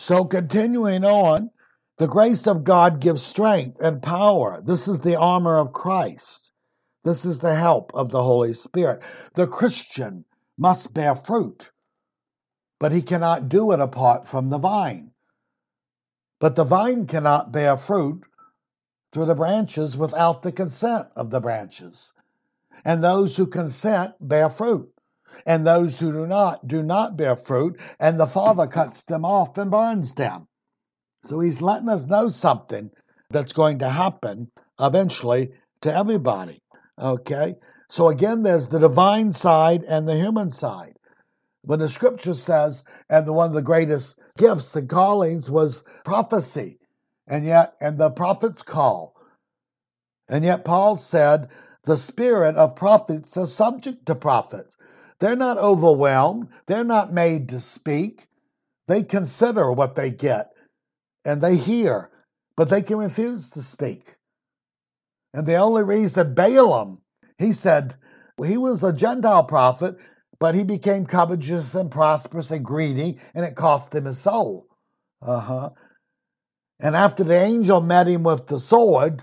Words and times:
So, 0.00 0.24
continuing 0.24 1.04
on, 1.04 1.50
the 1.98 2.06
grace 2.06 2.46
of 2.46 2.64
God 2.64 3.00
gives 3.00 3.22
strength 3.22 3.82
and 3.82 4.02
power. 4.02 4.62
This 4.62 4.88
is 4.88 5.02
the 5.02 5.16
armor 5.16 5.58
of 5.58 5.74
Christ. 5.74 6.52
This 7.04 7.26
is 7.26 7.40
the 7.40 7.54
help 7.54 7.90
of 7.92 8.08
the 8.08 8.22
Holy 8.22 8.54
Spirit. 8.54 9.02
The 9.34 9.46
Christian 9.46 10.24
must 10.56 10.94
bear 10.94 11.14
fruit, 11.14 11.70
but 12.78 12.92
he 12.92 13.02
cannot 13.02 13.50
do 13.50 13.72
it 13.72 13.80
apart 13.80 14.26
from 14.26 14.48
the 14.48 14.58
vine. 14.58 15.12
But 16.38 16.56
the 16.56 16.64
vine 16.64 17.06
cannot 17.06 17.52
bear 17.52 17.76
fruit 17.76 18.22
through 19.12 19.26
the 19.26 19.34
branches 19.34 19.98
without 19.98 20.40
the 20.40 20.50
consent 20.50 21.08
of 21.14 21.28
the 21.28 21.42
branches. 21.42 22.14
And 22.86 23.04
those 23.04 23.36
who 23.36 23.46
consent 23.46 24.14
bear 24.18 24.48
fruit. 24.48 24.94
And 25.46 25.66
those 25.66 25.98
who 25.98 26.12
do 26.12 26.26
not 26.26 26.66
do 26.66 26.82
not 26.82 27.16
bear 27.16 27.36
fruit, 27.36 27.80
and 27.98 28.18
the 28.18 28.26
Father 28.26 28.66
cuts 28.66 29.02
them 29.04 29.24
off 29.24 29.56
and 29.58 29.70
burns 29.70 30.14
them. 30.14 30.48
So 31.24 31.40
he's 31.40 31.62
letting 31.62 31.88
us 31.88 32.06
know 32.06 32.28
something 32.28 32.90
that's 33.30 33.52
going 33.52 33.78
to 33.80 33.88
happen 33.88 34.50
eventually 34.80 35.52
to 35.82 35.94
everybody. 35.94 36.62
Okay? 36.98 37.56
So 37.88 38.08
again, 38.08 38.42
there's 38.42 38.68
the 38.68 38.78
divine 38.78 39.30
side 39.32 39.84
and 39.84 40.08
the 40.08 40.16
human 40.16 40.50
side. 40.50 40.96
When 41.62 41.80
the 41.80 41.88
scripture 41.88 42.34
says, 42.34 42.84
and 43.10 43.26
the, 43.26 43.32
one 43.32 43.48
of 43.48 43.54
the 43.54 43.62
greatest 43.62 44.18
gifts 44.38 44.74
and 44.76 44.88
callings 44.88 45.50
was 45.50 45.84
prophecy, 46.04 46.78
and 47.26 47.44
yet, 47.44 47.74
and 47.80 47.98
the 47.98 48.10
prophets 48.10 48.62
call. 48.62 49.14
And 50.28 50.44
yet, 50.44 50.64
Paul 50.64 50.96
said, 50.96 51.48
the 51.84 51.96
spirit 51.96 52.56
of 52.56 52.76
prophets 52.76 53.36
is 53.36 53.54
subject 53.54 54.06
to 54.06 54.14
prophets. 54.14 54.76
They're 55.20 55.36
not 55.36 55.58
overwhelmed, 55.58 56.48
they're 56.66 56.84
not 56.84 57.12
made 57.12 57.50
to 57.50 57.60
speak. 57.60 58.26
They 58.88 59.02
consider 59.02 59.70
what 59.70 59.94
they 59.94 60.10
get 60.10 60.50
and 61.24 61.40
they 61.40 61.56
hear, 61.56 62.10
but 62.56 62.68
they 62.68 62.82
can 62.82 62.96
refuse 62.96 63.50
to 63.50 63.62
speak. 63.62 64.16
And 65.32 65.46
the 65.46 65.56
only 65.56 65.84
reason 65.84 66.34
Balaam, 66.34 66.98
he 67.38 67.52
said, 67.52 67.94
he 68.44 68.56
was 68.56 68.82
a 68.82 68.92
Gentile 68.92 69.44
prophet, 69.44 69.96
but 70.38 70.54
he 70.54 70.64
became 70.64 71.06
covetous 71.06 71.74
and 71.74 71.90
prosperous 71.90 72.50
and 72.50 72.64
greedy, 72.64 73.18
and 73.34 73.44
it 73.44 73.54
cost 73.54 73.94
him 73.94 74.06
his 74.06 74.18
soul. 74.18 74.66
Uh 75.20 75.40
huh. 75.40 75.70
And 76.80 76.96
after 76.96 77.22
the 77.22 77.38
angel 77.38 77.82
met 77.82 78.08
him 78.08 78.22
with 78.22 78.46
the 78.46 78.58
sword, 78.58 79.22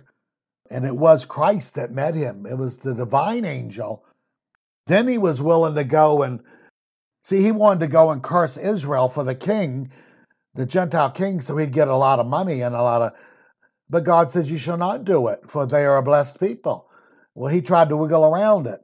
and 0.70 0.86
it 0.86 0.96
was 0.96 1.26
Christ 1.26 1.76
that 1.76 1.92
met 1.92 2.14
him, 2.14 2.46
it 2.46 2.56
was 2.56 2.78
the 2.78 2.94
divine 2.94 3.46
angel, 3.46 4.06
then 4.88 5.08
he 5.08 5.18
was 5.18 5.42
willing 5.42 5.76
to 5.76 5.84
go 5.84 6.24
and 6.24 6.42
see, 7.24 7.42
he 7.42 7.52
wanted 7.52 7.82
to 7.82 7.88
go 7.88 8.12
and 8.12 8.24
curse 8.24 8.58
Israel 8.58 9.10
for 9.10 9.24
the 9.24 9.36
king, 9.36 9.92
the 10.56 10.66
Gentile 10.66 11.12
king, 11.12 11.42
so 11.42 11.58
he'd 11.58 11.72
get 11.72 11.88
a 11.88 11.96
lot 11.96 12.20
of 12.20 12.26
money 12.26 12.62
and 12.62 12.74
a 12.76 12.82
lot 12.82 13.02
of. 13.02 13.14
But 13.90 14.04
God 14.04 14.30
says, 14.30 14.50
You 14.52 14.58
shall 14.58 14.78
not 14.78 15.06
do 15.06 15.28
it, 15.28 15.50
for 15.50 15.66
they 15.66 15.86
are 15.86 15.98
a 15.98 16.04
blessed 16.04 16.40
people. 16.40 16.90
Well, 17.36 17.54
he 17.54 17.62
tried 17.62 17.90
to 17.90 17.98
wiggle 17.98 18.26
around 18.26 18.68
it. 18.68 18.82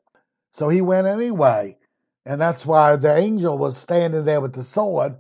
So 0.52 0.70
he 0.70 0.82
went 0.82 1.08
anyway. 1.08 1.78
And 2.26 2.40
that's 2.40 2.66
why 2.66 2.96
the 2.96 3.16
angel 3.18 3.58
was 3.58 3.76
standing 3.76 4.24
there 4.24 4.40
with 4.40 4.54
the 4.54 4.64
sword. 4.64 5.16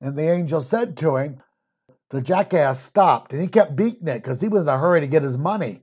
And 0.00 0.16
the 0.16 0.30
angel 0.30 0.60
said 0.60 0.96
to 0.98 1.16
him, 1.16 1.42
the 2.10 2.22
jackass 2.22 2.80
stopped 2.80 3.32
and 3.32 3.42
he 3.42 3.48
kept 3.48 3.76
beating 3.76 4.08
it 4.08 4.22
because 4.22 4.40
he 4.40 4.48
was 4.48 4.62
in 4.62 4.68
a 4.68 4.78
hurry 4.78 5.00
to 5.00 5.06
get 5.06 5.22
his 5.22 5.36
money. 5.36 5.82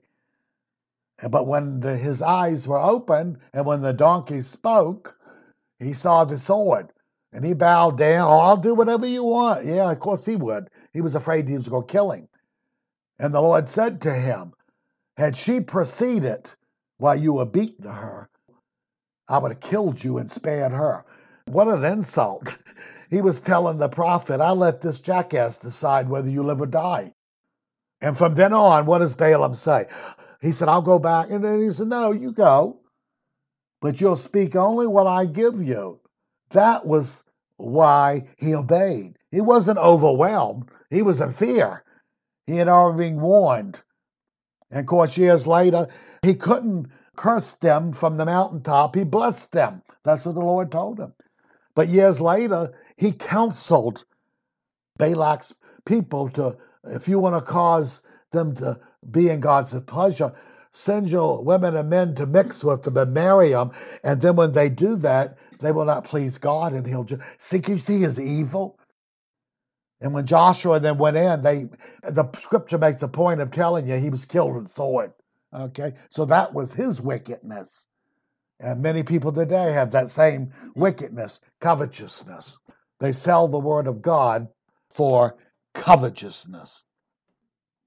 But 1.30 1.48
when 1.48 1.80
the, 1.80 1.96
his 1.96 2.22
eyes 2.22 2.68
were 2.68 2.80
opened 2.80 3.38
and 3.54 3.66
when 3.66 3.82
the 3.82 3.94
donkey 3.94 4.42
spoke, 4.42 5.18
he 5.80 5.94
saw 5.94 6.26
the 6.26 6.38
sword 6.38 6.92
and 7.32 7.46
he 7.46 7.54
bowed 7.54 7.98
down. 7.98 8.28
Oh, 8.30 8.40
I'll 8.40 8.58
do 8.58 8.76
whatever 8.76 9.06
you 9.06 9.24
want. 9.24 9.66
Yeah, 9.66 9.92
of 9.92 10.00
course 10.00 10.26
he 10.26 10.36
would. 10.36 10.70
He 10.94 11.02
was 11.02 11.16
afraid 11.16 11.48
he 11.48 11.58
was 11.58 11.70
going 11.70 11.88
to 11.88 11.92
kill 11.92 12.12
him. 12.12 12.28
And 13.20 13.34
the 13.34 13.42
Lord 13.42 13.70
said 13.70 14.02
to 14.02 14.14
him, 14.14 14.54
Had 15.18 15.38
she 15.38 15.62
proceeded 15.62 16.48
while 16.98 17.16
you 17.16 17.34
were 17.34 17.46
beating 17.46 17.86
her, 17.86 18.30
I 19.28 19.38
would 19.38 19.52
have 19.54 19.62
killed 19.62 20.04
you 20.04 20.18
and 20.18 20.30
spared 20.30 20.72
her. 20.74 21.06
What 21.46 21.68
an 21.68 21.84
insult. 21.86 22.58
He 23.12 23.22
was 23.22 23.40
telling 23.40 23.78
the 23.78 23.88
prophet, 23.88 24.42
I 24.42 24.52
let 24.52 24.82
this 24.82 25.00
jackass 25.00 25.60
decide 25.60 26.10
whether 26.10 26.30
you 26.30 26.42
live 26.42 26.60
or 26.60 26.66
die. 26.66 27.14
And 28.02 28.18
from 28.18 28.36
then 28.36 28.52
on, 28.52 28.86
what 28.88 29.00
does 29.00 29.14
Balaam 29.14 29.54
say? 29.54 29.86
He 30.46 30.52
said, 30.52 30.70
I'll 30.70 30.84
go 30.84 31.00
back. 31.00 31.32
And 31.32 31.44
then 31.44 31.60
he 31.60 31.72
said, 31.72 31.88
No, 31.88 32.12
you 32.12 32.32
go. 32.32 32.80
But 33.82 34.00
you'll 34.00 34.16
speak 34.16 34.56
only 34.56 34.86
what 34.86 35.08
I 35.08 35.26
give 35.26 35.62
you. 35.62 36.00
That 36.52 36.86
was 36.86 37.24
why 37.58 38.28
he 38.38 38.54
obeyed. 38.54 39.18
He 39.32 39.42
wasn't 39.42 39.80
overwhelmed, 39.80 40.70
he 40.92 41.02
was 41.02 41.20
in 41.20 41.34
fear. 41.34 41.84
He 42.46 42.58
had 42.58 42.68
already 42.68 43.10
been 43.10 43.22
warned. 43.22 43.82
And 44.70 44.82
of 44.82 44.86
course, 44.86 45.18
years 45.18 45.48
later, 45.48 45.88
he 46.22 46.36
couldn't 46.36 46.88
curse 47.16 47.56
them 47.56 47.92
from 47.92 48.18
the 48.18 48.26
mountaintop. 48.26 48.94
He 48.94 49.04
blessed 49.04 49.52
them. 49.52 49.82
That's 50.04 50.28
what 50.28 50.36
the 50.36 50.42
Lord 50.42 50.72
told 50.72 51.00
him. 51.00 51.14
But 51.74 51.88
years 51.88 52.22
later, 52.22 52.72
he 52.98 53.14
counseled 53.14 54.06
Balak's 55.00 55.56
people 55.86 56.30
to, 56.30 56.56
if 56.84 57.08
you 57.08 57.18
want 57.18 57.36
to 57.36 57.52
cause 57.52 58.04
them 58.32 58.56
to 58.58 58.80
be 59.12 59.30
in 59.30 59.40
God's 59.40 59.78
pleasure, 59.82 60.34
send 60.72 61.10
your 61.10 61.44
women 61.44 61.76
and 61.76 61.90
men 61.90 62.16
to 62.16 62.26
mix 62.26 62.64
with 62.64 62.84
them 62.84 62.98
and 62.98 63.14
marry 63.14 63.50
them. 63.50 63.72
And 64.04 64.22
then 64.22 64.36
when 64.36 64.52
they 64.52 64.70
do 64.70 64.96
that, 64.98 65.38
they 65.60 65.72
will 65.72 65.86
not 65.86 66.04
please 66.04 66.38
God 66.38 66.74
and 66.74 66.86
he'll 66.86 67.04
just 67.04 67.22
see, 67.38 67.62
you 67.68 67.78
see 67.78 68.00
his 68.00 68.20
evil? 68.20 68.78
And 70.02 70.14
when 70.14 70.26
Joshua 70.26 70.80
then 70.80 70.98
went 70.98 71.18
in, 71.18 71.42
they 71.42 71.66
the 72.04 72.30
scripture 72.38 72.78
makes 72.78 73.02
a 73.02 73.08
point 73.08 73.42
of 73.42 73.52
telling 73.52 73.88
you 73.88 73.96
he 73.96 74.10
was 74.10 74.26
killed 74.26 74.56
with 74.56 74.68
sword. 74.68 75.14
Okay, 75.54 75.94
so 76.10 76.26
that 76.26 76.54
was 76.54 76.74
his 76.74 77.00
wickedness. 77.00 77.88
And 78.60 78.82
many 78.82 79.04
people 79.04 79.32
today 79.32 79.72
have 79.72 79.92
that 79.92 80.10
same 80.10 80.52
wickedness, 80.76 81.40
covetousness. 81.62 82.58
They 83.00 83.12
sell 83.12 83.48
the 83.48 83.60
word 83.60 83.88
of 83.88 84.02
God 84.02 84.48
for 84.90 85.38
covetousness. 85.74 86.86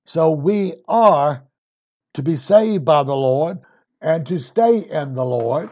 So 0.08 0.30
we 0.30 0.72
are 0.88 1.46
to 2.14 2.22
be 2.22 2.36
saved 2.36 2.82
by 2.86 3.02
the 3.02 3.14
Lord 3.14 3.58
and 4.00 4.26
to 4.28 4.38
stay 4.38 4.78
in 4.78 5.14
the 5.14 5.24
Lord. 5.24 5.68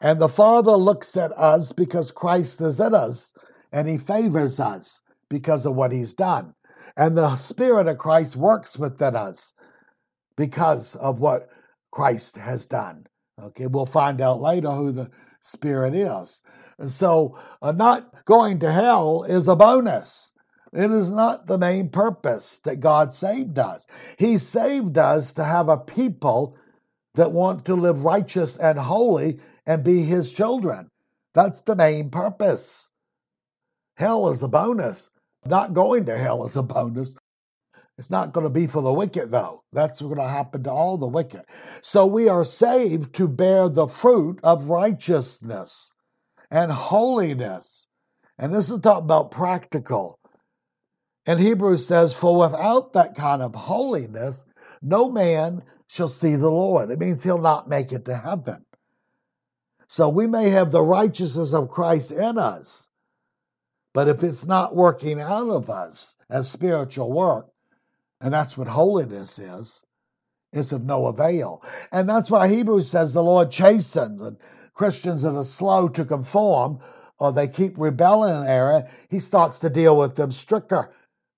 And 0.00 0.18
the 0.18 0.30
Father 0.30 0.72
looks 0.72 1.18
at 1.18 1.32
us 1.32 1.70
because 1.70 2.12
Christ 2.12 2.62
is 2.62 2.80
in 2.80 2.94
us 2.94 3.34
and 3.70 3.86
he 3.86 3.98
favors 3.98 4.58
us 4.58 5.02
because 5.28 5.66
of 5.66 5.74
what 5.74 5.92
he's 5.92 6.14
done. 6.14 6.54
And 6.96 7.14
the 7.14 7.36
Spirit 7.36 7.88
of 7.88 7.98
Christ 7.98 8.36
works 8.36 8.78
within 8.78 9.14
us 9.16 9.52
because 10.34 10.96
of 10.96 11.20
what 11.20 11.50
Christ 11.90 12.36
has 12.36 12.64
done. 12.64 13.06
Okay, 13.38 13.66
we'll 13.66 13.84
find 13.84 14.22
out 14.22 14.40
later 14.40 14.70
who 14.70 14.92
the 14.92 15.10
Spirit 15.42 15.94
is. 15.94 16.40
And 16.78 16.90
so, 16.90 17.38
uh, 17.60 17.72
not 17.72 18.24
going 18.24 18.60
to 18.60 18.72
hell 18.72 19.24
is 19.24 19.46
a 19.46 19.56
bonus. 19.56 20.32
It 20.72 20.90
is 20.90 21.10
not 21.10 21.46
the 21.46 21.58
main 21.58 21.90
purpose 21.90 22.60
that 22.60 22.80
God 22.80 23.12
saved 23.12 23.58
us. 23.58 23.86
He 24.18 24.38
saved 24.38 24.96
us 24.96 25.34
to 25.34 25.44
have 25.44 25.68
a 25.68 25.76
people 25.76 26.56
that 27.14 27.32
want 27.32 27.66
to 27.66 27.74
live 27.74 28.04
righteous 28.04 28.56
and 28.56 28.78
holy 28.78 29.38
and 29.66 29.84
be 29.84 30.02
His 30.02 30.32
children. 30.32 30.90
That's 31.34 31.60
the 31.62 31.76
main 31.76 32.10
purpose. 32.10 32.88
Hell 33.96 34.30
is 34.30 34.42
a 34.42 34.48
bonus. 34.48 35.10
Not 35.44 35.74
going 35.74 36.06
to 36.06 36.16
hell 36.16 36.44
is 36.44 36.56
a 36.56 36.62
bonus. 36.62 37.14
It's 37.98 38.10
not 38.10 38.32
going 38.32 38.44
to 38.44 38.50
be 38.50 38.66
for 38.66 38.80
the 38.80 38.92
wicked, 38.92 39.30
though. 39.30 39.60
That's 39.72 40.00
going 40.00 40.16
to 40.16 40.26
happen 40.26 40.62
to 40.64 40.70
all 40.70 40.96
the 40.96 41.06
wicked. 41.06 41.42
So 41.82 42.06
we 42.06 42.28
are 42.28 42.44
saved 42.44 43.14
to 43.16 43.28
bear 43.28 43.68
the 43.68 43.86
fruit 43.86 44.40
of 44.42 44.70
righteousness 44.70 45.92
and 46.50 46.72
holiness. 46.72 47.86
And 48.38 48.52
this 48.54 48.70
is 48.70 48.78
talking 48.78 49.04
about 49.04 49.30
practical. 49.30 50.18
And 51.26 51.38
Hebrews 51.38 51.86
says, 51.86 52.12
For 52.12 52.36
without 52.36 52.92
that 52.94 53.14
kind 53.14 53.42
of 53.42 53.54
holiness, 53.54 54.44
no 54.80 55.08
man 55.08 55.62
shall 55.86 56.08
see 56.08 56.36
the 56.36 56.50
Lord. 56.50 56.90
It 56.90 56.98
means 56.98 57.22
he'll 57.22 57.38
not 57.38 57.68
make 57.68 57.92
it 57.92 58.04
to 58.06 58.16
heaven. 58.16 58.64
So 59.88 60.08
we 60.08 60.26
may 60.26 60.50
have 60.50 60.70
the 60.70 60.82
righteousness 60.82 61.52
of 61.52 61.70
Christ 61.70 62.12
in 62.12 62.38
us, 62.38 62.88
but 63.92 64.08
if 64.08 64.22
it's 64.22 64.46
not 64.46 64.74
working 64.74 65.20
out 65.20 65.50
of 65.50 65.68
us 65.68 66.16
as 66.30 66.50
spiritual 66.50 67.12
work, 67.12 67.48
and 68.20 68.32
that's 68.32 68.56
what 68.56 68.68
holiness 68.68 69.38
is, 69.38 69.82
it's 70.52 70.72
of 70.72 70.84
no 70.84 71.06
avail. 71.06 71.62
And 71.92 72.08
that's 72.08 72.30
why 72.30 72.48
Hebrews 72.48 72.88
says 72.88 73.12
the 73.12 73.22
Lord 73.22 73.50
chastens 73.50 74.22
and 74.22 74.38
Christians 74.74 75.22
that 75.22 75.34
are 75.34 75.44
slow 75.44 75.88
to 75.88 76.04
conform 76.04 76.80
or 77.18 77.32
they 77.32 77.48
keep 77.48 77.78
rebelling 77.78 78.34
in 78.34 78.48
error, 78.48 78.88
he 79.08 79.20
starts 79.20 79.60
to 79.60 79.70
deal 79.70 79.96
with 79.96 80.16
them 80.16 80.32
stricter. 80.32 80.90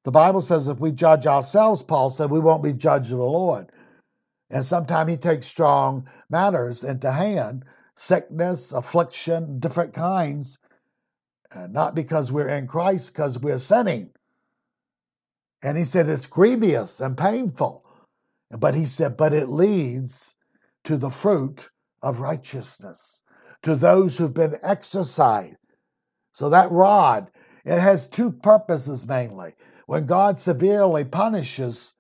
The 0.04 0.10
Bible 0.10 0.42
says 0.42 0.68
if 0.68 0.78
we 0.78 0.92
judge 0.92 1.26
ourselves, 1.26 1.82
Paul 1.82 2.10
said, 2.10 2.30
we 2.30 2.40
won't 2.40 2.62
be 2.62 2.74
judged 2.74 3.10
of 3.12 3.18
the 3.18 3.24
Lord. 3.24 3.72
And 4.50 4.64
sometimes 4.64 5.10
he 5.10 5.16
takes 5.16 5.46
strong 5.46 6.08
matters 6.30 6.84
into 6.84 7.10
hand 7.10 7.64
sickness, 7.96 8.72
affliction, 8.72 9.60
different 9.60 9.94
kinds, 9.94 10.58
uh, 11.52 11.66
not 11.68 11.94
because 11.94 12.32
we're 12.32 12.48
in 12.48 12.66
Christ, 12.66 13.12
because 13.12 13.38
we're 13.38 13.58
sinning. 13.58 14.10
And 15.62 15.78
he 15.78 15.84
said, 15.84 16.08
It's 16.08 16.26
grievous 16.26 17.00
and 17.00 17.16
painful. 17.16 17.84
But 18.50 18.74
he 18.74 18.86
said, 18.86 19.16
But 19.16 19.32
it 19.32 19.48
leads 19.48 20.34
to 20.84 20.96
the 20.96 21.10
fruit 21.10 21.70
of 22.02 22.20
righteousness, 22.20 23.22
to 23.62 23.74
those 23.74 24.18
who've 24.18 24.34
been 24.34 24.58
exercised. 24.62 25.56
So 26.32 26.50
that 26.50 26.70
rod, 26.72 27.30
it 27.64 27.78
has 27.78 28.06
two 28.06 28.32
purposes 28.32 29.06
mainly. 29.06 29.54
When 29.86 30.06
God 30.06 30.38
severely 30.38 31.04
punishes, 31.04 31.92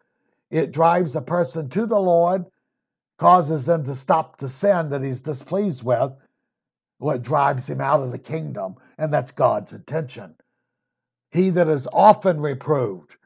it 0.50 0.72
drives 0.72 1.16
a 1.16 1.22
person 1.22 1.68
to 1.70 1.86
the 1.86 2.00
Lord, 2.00 2.46
causes 3.18 3.66
them 3.66 3.84
to 3.84 3.94
stop 3.94 4.36
the 4.36 4.48
sin 4.48 4.90
that 4.90 5.02
he's 5.02 5.22
displeased 5.22 5.84
with, 5.84 6.12
what 6.98 7.22
drives 7.22 7.68
him 7.68 7.80
out 7.80 8.00
of 8.00 8.12
the 8.12 8.18
kingdom, 8.18 8.76
and 8.98 9.12
that's 9.12 9.32
God's 9.32 9.72
intention. 9.72 10.34
He 11.30 11.50
that 11.50 11.68
is 11.68 11.88
often 11.92 12.40
reproved 12.40 13.16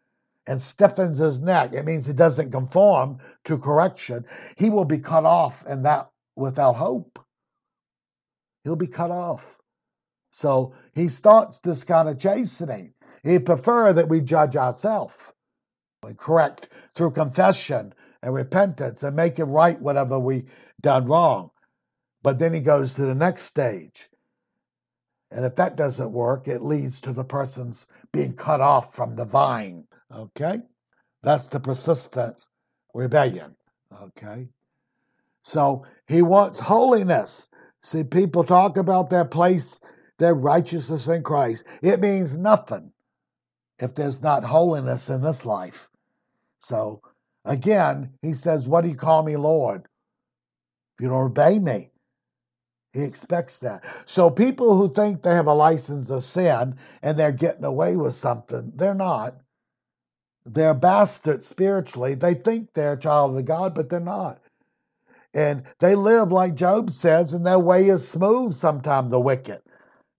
and 0.47 0.61
stiffens 0.61 1.19
his 1.19 1.41
neck, 1.41 1.75
it 1.75 1.85
means 1.85 2.07
he 2.07 2.15
doesn't 2.15 2.51
conform 2.51 3.19
to 3.45 3.59
correction, 3.59 4.25
he 4.57 4.71
will 4.71 4.87
be 4.87 4.99
cut 4.99 5.27
off 5.27 5.65
and 5.67 5.85
that 5.85 6.11
without 6.37 6.75
hope. 6.75 7.19
He'll 8.65 8.77
be 8.77 8.87
cut 8.87 9.11
off. 9.11 9.59
So 10.31 10.73
he 10.95 11.09
starts 11.09 11.61
this 11.61 11.85
kind 11.85 12.09
of 12.09 12.19
chastening. 12.19 12.95
He'd 13.23 13.47
prefer 13.47 13.93
that 13.93 14.09
we 14.09 14.21
judge 14.21 14.57
ourselves 14.57 15.33
and 16.03 16.17
correct 16.17 16.69
through 16.95 17.13
confession 17.13 17.93
and 18.23 18.35
repentance 18.35 19.03
and 19.03 19.17
make 19.17 19.39
it 19.39 19.45
right 19.45 19.81
whatever 19.81 20.19
we 20.19 20.45
done 20.81 21.07
wrong. 21.07 21.51
But 22.23 22.39
then 22.39 22.53
he 22.53 22.61
goes 22.61 22.95
to 22.95 23.03
the 23.03 23.15
next 23.15 23.43
stage. 23.43 24.09
And 25.31 25.45
if 25.45 25.57
that 25.57 25.77
doesn't 25.77 26.13
work, 26.13 26.49
it 26.49 26.63
leads 26.63 27.01
to 27.03 27.13
the 27.13 27.25
person's 27.25 27.87
being 28.13 28.35
cut 28.35 28.61
off 28.61 28.95
from 28.95 29.15
the 29.15 29.27
vine. 29.27 29.85
Okay? 30.15 30.63
That's 31.23 31.49
the 31.49 31.61
persistent 31.61 32.47
rebellion. 32.95 33.55
Okay? 34.03 34.49
So 35.43 35.85
he 36.07 36.23
wants 36.23 36.59
holiness. 36.59 37.49
See, 37.83 38.05
people 38.05 38.45
talk 38.45 38.77
about 38.77 39.11
their 39.11 39.25
place, 39.25 39.81
their 40.19 40.35
righteousness 40.35 41.09
in 41.09 41.23
Christ. 41.23 41.65
It 41.83 42.01
means 42.01 42.37
nothing 42.37 42.93
if 43.79 43.95
there's 43.95 44.23
not 44.23 44.45
holiness 44.45 45.09
in 45.09 45.23
this 45.23 45.45
life. 45.45 45.89
So 46.61 47.03
again, 47.45 48.13
he 48.23 48.33
says, 48.33 48.67
What 48.67 48.83
do 48.83 48.89
you 48.89 48.97
call 48.97 49.23
me 49.23 49.37
Lord? 49.37 49.83
If 50.97 51.03
you 51.03 51.09
don't 51.09 51.27
obey 51.27 51.59
me. 51.59 51.91
He 52.93 53.03
expects 53.03 53.61
that. 53.61 53.85
So 54.07 54.31
people 54.31 54.77
who 54.77 54.93
think 54.93 55.23
they 55.23 55.35
have 55.35 55.47
a 55.47 55.55
license 55.55 56.09
to 56.09 56.21
sin 56.21 56.77
and 57.03 57.19
they're 57.19 57.33
getting 57.33 57.65
away 57.65 57.97
with 57.97 58.15
something, 58.15 58.73
they're 58.75 58.95
not. 58.95 59.37
They're 60.47 60.75
bastards 60.75 61.47
spiritually. 61.47 62.15
They 62.15 62.35
think 62.35 62.71
they're 62.73 62.95
a 62.95 62.99
child 62.99 63.37
of 63.37 63.45
God, 63.45 63.75
but 63.75 63.91
they're 63.91 64.01
not. 64.01 64.41
And 65.35 65.65
they 65.79 65.95
live 65.95 66.33
like 66.33 66.55
Job 66.55 66.91
says, 66.91 67.35
and 67.35 67.47
their 67.47 67.59
way 67.59 67.89
is 67.89 68.09
smooth 68.09 68.55
sometimes, 68.55 69.11
the 69.11 69.21
wicked. 69.21 69.61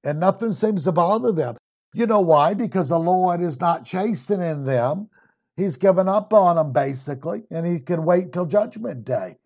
And 0.04 0.20
nothing 0.20 0.54
seems 0.54 0.84
to 0.84 0.92
bother 0.92 1.32
them. 1.32 1.58
You 1.94 2.06
know 2.06 2.22
why? 2.22 2.54
Because 2.54 2.90
the 2.90 3.00
Lord 3.00 3.42
is 3.42 3.60
not 3.60 3.86
chastening 3.86 4.64
them. 4.64 5.10
He's 5.56 5.78
given 5.78 6.08
up 6.08 6.34
on 6.34 6.56
them, 6.56 6.72
basically, 6.72 7.44
and 7.52 7.66
he 7.66 7.80
can 7.80 8.06
wait 8.06 8.32
till 8.32 8.46
judgment 8.46 9.04
day. 9.06 9.38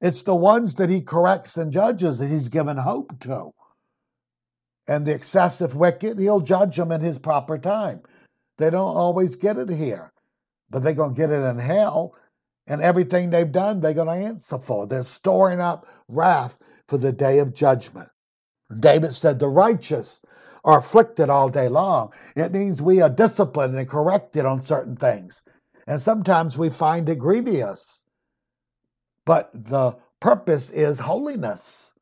It's 0.00 0.22
the 0.24 0.34
ones 0.34 0.74
that 0.74 0.90
he 0.90 1.00
corrects 1.00 1.56
and 1.56 1.72
judges 1.72 2.18
that 2.18 2.28
he's 2.28 2.48
given 2.48 2.76
hope 2.76 3.18
to. 3.20 3.52
And 4.88 5.06
the 5.06 5.14
excessive 5.14 5.74
wicked, 5.74 6.18
he'll 6.18 6.40
judge 6.40 6.76
them 6.76 6.92
in 6.92 7.00
his 7.00 7.18
proper 7.18 7.58
time. 7.58 8.02
They 8.58 8.70
don't 8.70 8.96
always 8.96 9.36
get 9.36 9.56
it 9.56 9.70
here, 9.70 10.12
but 10.70 10.82
they're 10.82 10.94
going 10.94 11.14
to 11.14 11.20
get 11.20 11.30
it 11.30 11.42
in 11.42 11.58
hell. 11.58 12.14
And 12.66 12.82
everything 12.82 13.30
they've 13.30 13.50
done, 13.50 13.80
they're 13.80 13.94
going 13.94 14.08
to 14.08 14.26
answer 14.26 14.58
for. 14.58 14.86
They're 14.86 15.02
storing 15.02 15.60
up 15.60 15.86
wrath 16.08 16.58
for 16.88 16.98
the 16.98 17.12
day 17.12 17.38
of 17.38 17.54
judgment. 17.54 18.08
David 18.80 19.14
said, 19.14 19.38
The 19.38 19.48
righteous 19.48 20.20
are 20.66 20.80
afflicted 20.80 21.30
all 21.30 21.48
day 21.48 21.68
long. 21.68 22.12
It 22.34 22.52
means 22.52 22.82
we 22.82 23.00
are 23.00 23.08
disciplined 23.08 23.78
and 23.78 23.88
corrected 23.88 24.44
on 24.44 24.60
certain 24.60 24.96
things. 24.96 25.40
And 25.86 26.00
sometimes 26.00 26.58
we 26.58 26.70
find 26.70 27.08
it 27.08 27.20
grievous. 27.20 28.02
But 29.24 29.50
the 29.54 29.96
purpose 30.20 30.70
is 30.70 30.98
holiness. 30.98 31.92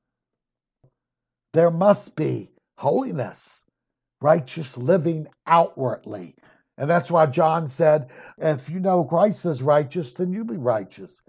There 1.53 1.71
must 1.71 2.17
be 2.17 2.51
holiness, 2.79 3.65
righteous 4.23 4.79
living 4.79 5.29
outwardly. 5.47 6.35
And 6.79 6.89
that's 6.89 7.11
why 7.11 7.27
John 7.27 7.69
said, 7.69 8.09
if 8.39 8.71
you 8.71 8.81
know 8.81 9.05
Christ 9.05 9.45
is 9.45 9.63
righteous, 9.63 10.15
then 10.15 10.33
you 10.33 10.45
be 10.45 10.57
righteous. 10.57 11.21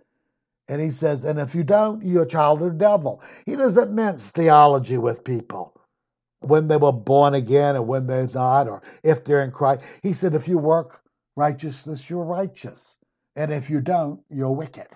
And 0.70 0.82
he 0.82 0.90
says, 0.90 1.26
and 1.26 1.38
if 1.38 1.54
you 1.54 1.64
don't, 1.64 2.04
you're 2.04 2.24
a 2.24 2.28
child 2.28 2.62
of 2.62 2.72
the 2.72 2.78
devil. 2.78 3.22
He 3.46 3.56
doesn't 3.56 3.94
mince 3.94 4.32
theology 4.32 4.98
with 4.98 5.24
people 5.24 5.76
when 6.48 6.68
they 6.68 6.78
were 6.78 6.92
born 6.92 7.34
again 7.34 7.76
and 7.76 7.88
when 7.88 8.08
they're 8.08 8.30
not, 8.34 8.68
or 8.68 8.82
if 9.04 9.24
they're 9.24 9.44
in 9.44 9.52
Christ. 9.52 9.82
He 10.02 10.14
said, 10.14 10.36
if 10.36 10.48
you 10.48 10.58
work 10.58 11.02
righteousness, 11.36 12.10
you're 12.10 12.24
righteous. 12.24 12.98
And 13.36 13.52
if 13.52 13.70
you 13.70 13.82
don't, 13.82 14.22
you're 14.30 14.52
wicked 14.52 14.88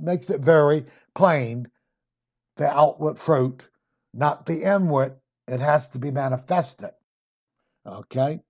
makes 0.00 0.30
it 0.30 0.40
very 0.40 0.84
plain 1.14 1.68
the 2.56 2.68
outward 2.68 3.18
fruit, 3.18 3.68
not 4.14 4.46
the 4.46 4.62
inward. 4.62 5.16
It 5.48 5.60
has 5.60 5.88
to 5.90 5.98
be 5.98 6.10
manifested. 6.10 6.90
Okay? 7.86 8.40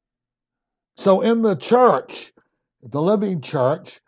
So 0.97 1.20
in 1.20 1.43
the 1.43 1.56
church, 1.56 2.32
the 2.82 3.03
living 3.03 3.41
church, 3.41 4.00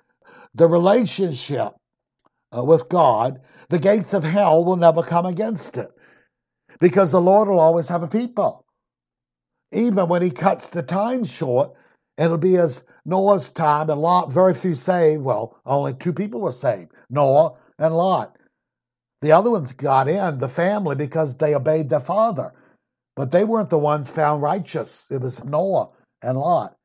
the 0.54 0.68
relationship 0.68 1.74
uh, 2.56 2.64
with 2.64 2.88
God, 2.88 3.40
the 3.68 3.78
gates 3.78 4.14
of 4.14 4.24
hell 4.24 4.64
will 4.64 4.76
never 4.76 5.02
come 5.02 5.26
against 5.26 5.76
it 5.76 5.90
because 6.78 7.12
the 7.12 7.20
Lord 7.20 7.48
will 7.48 7.60
always 7.60 7.88
have 7.88 8.02
a 8.02 8.08
people. 8.08 8.64
Even 9.72 10.08
when 10.08 10.22
he 10.22 10.30
cuts 10.30 10.68
the 10.68 10.82
time 10.82 11.24
short, 11.24 11.72
it'll 12.16 12.38
be 12.38 12.56
as 12.56 12.84
Noah's 13.04 13.50
time 13.50 13.90
and 13.90 14.00
Lot, 14.00 14.32
very 14.32 14.54
few 14.54 14.74
saved. 14.74 15.22
Well, 15.22 15.58
only 15.66 15.94
two 15.94 16.12
people 16.12 16.40
were 16.40 16.52
saved 16.52 16.92
Noah 17.10 17.54
and 17.78 17.94
Lot. 17.94 18.36
The 19.20 19.32
other 19.32 19.50
ones 19.50 19.72
got 19.72 20.08
in, 20.08 20.38
the 20.38 20.48
family, 20.48 20.94
because 20.94 21.36
they 21.36 21.54
obeyed 21.54 21.88
their 21.88 22.00
father. 22.00 22.52
But 23.16 23.32
they 23.32 23.44
weren't 23.44 23.70
the 23.70 23.78
ones 23.78 24.08
found 24.08 24.42
righteous. 24.42 25.08
It 25.10 25.20
was 25.20 25.42
Noah 25.44 25.88
and 26.22 26.38
Lot. 26.38 26.76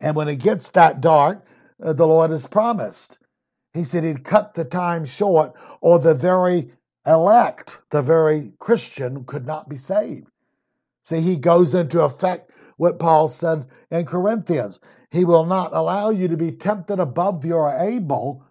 And 0.00 0.16
when 0.16 0.28
it 0.28 0.36
gets 0.36 0.70
that 0.70 1.00
dark, 1.00 1.46
uh, 1.82 1.92
the 1.92 2.06
Lord 2.06 2.30
has 2.32 2.46
promised. 2.46 3.18
He 3.72 3.84
said 3.84 4.04
he'd 4.04 4.24
cut 4.24 4.54
the 4.54 4.64
time 4.64 5.04
short, 5.04 5.54
or 5.80 5.98
the 5.98 6.14
very 6.14 6.72
elect, 7.06 7.80
the 7.90 8.02
very 8.02 8.52
Christian, 8.58 9.24
could 9.24 9.46
not 9.46 9.68
be 9.68 9.76
saved. 9.76 10.28
See, 11.04 11.20
he 11.20 11.36
goes 11.36 11.74
into 11.74 12.00
effect 12.00 12.50
what 12.76 12.98
Paul 12.98 13.28
said 13.28 13.66
in 13.90 14.06
Corinthians. 14.06 14.80
He 15.10 15.24
will 15.24 15.44
not 15.44 15.74
allow 15.74 16.10
you 16.10 16.28
to 16.28 16.36
be 16.36 16.52
tempted 16.52 16.98
above 16.98 17.44
your 17.44 17.68
able, 17.68 18.44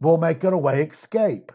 will 0.00 0.18
make 0.18 0.44
it 0.44 0.52
a 0.52 0.58
way 0.58 0.82
escape. 0.82 1.52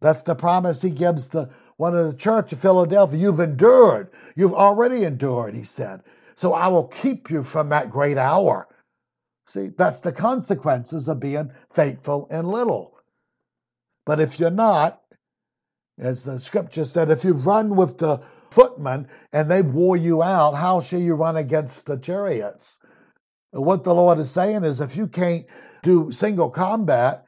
That's 0.00 0.22
the 0.22 0.34
promise 0.34 0.82
he 0.82 0.90
gives 0.90 1.28
the 1.28 1.50
one 1.76 1.96
of 1.96 2.06
the 2.06 2.16
church 2.16 2.52
of 2.52 2.60
Philadelphia. 2.60 3.18
You've 3.18 3.40
endured. 3.40 4.10
You've 4.36 4.54
already 4.54 5.04
endured, 5.04 5.54
he 5.54 5.64
said. 5.64 6.02
So 6.34 6.54
I 6.54 6.68
will 6.68 6.86
keep 6.86 7.30
you 7.30 7.42
from 7.42 7.68
that 7.68 7.90
great 7.90 8.18
hour. 8.18 8.68
See, 9.46 9.68
that's 9.76 10.00
the 10.00 10.12
consequences 10.12 11.08
of 11.08 11.20
being 11.20 11.50
faithful 11.74 12.28
in 12.30 12.46
little. 12.46 12.91
But 14.06 14.20
if 14.20 14.40
you're 14.40 14.50
not, 14.50 15.00
as 15.98 16.24
the 16.24 16.38
scripture 16.38 16.84
said, 16.84 17.10
if 17.10 17.24
you 17.24 17.34
run 17.34 17.76
with 17.76 17.98
the 17.98 18.20
footmen 18.50 19.08
and 19.32 19.50
they 19.50 19.62
wore 19.62 19.96
you 19.96 20.22
out, 20.22 20.54
how 20.54 20.80
shall 20.80 21.00
you 21.00 21.14
run 21.14 21.36
against 21.36 21.86
the 21.86 21.98
chariots? 21.98 22.78
What 23.52 23.84
the 23.84 23.94
Lord 23.94 24.18
is 24.18 24.30
saying 24.30 24.64
is 24.64 24.80
if 24.80 24.96
you 24.96 25.06
can't 25.06 25.46
do 25.82 26.10
single 26.10 26.50
combat, 26.50 27.26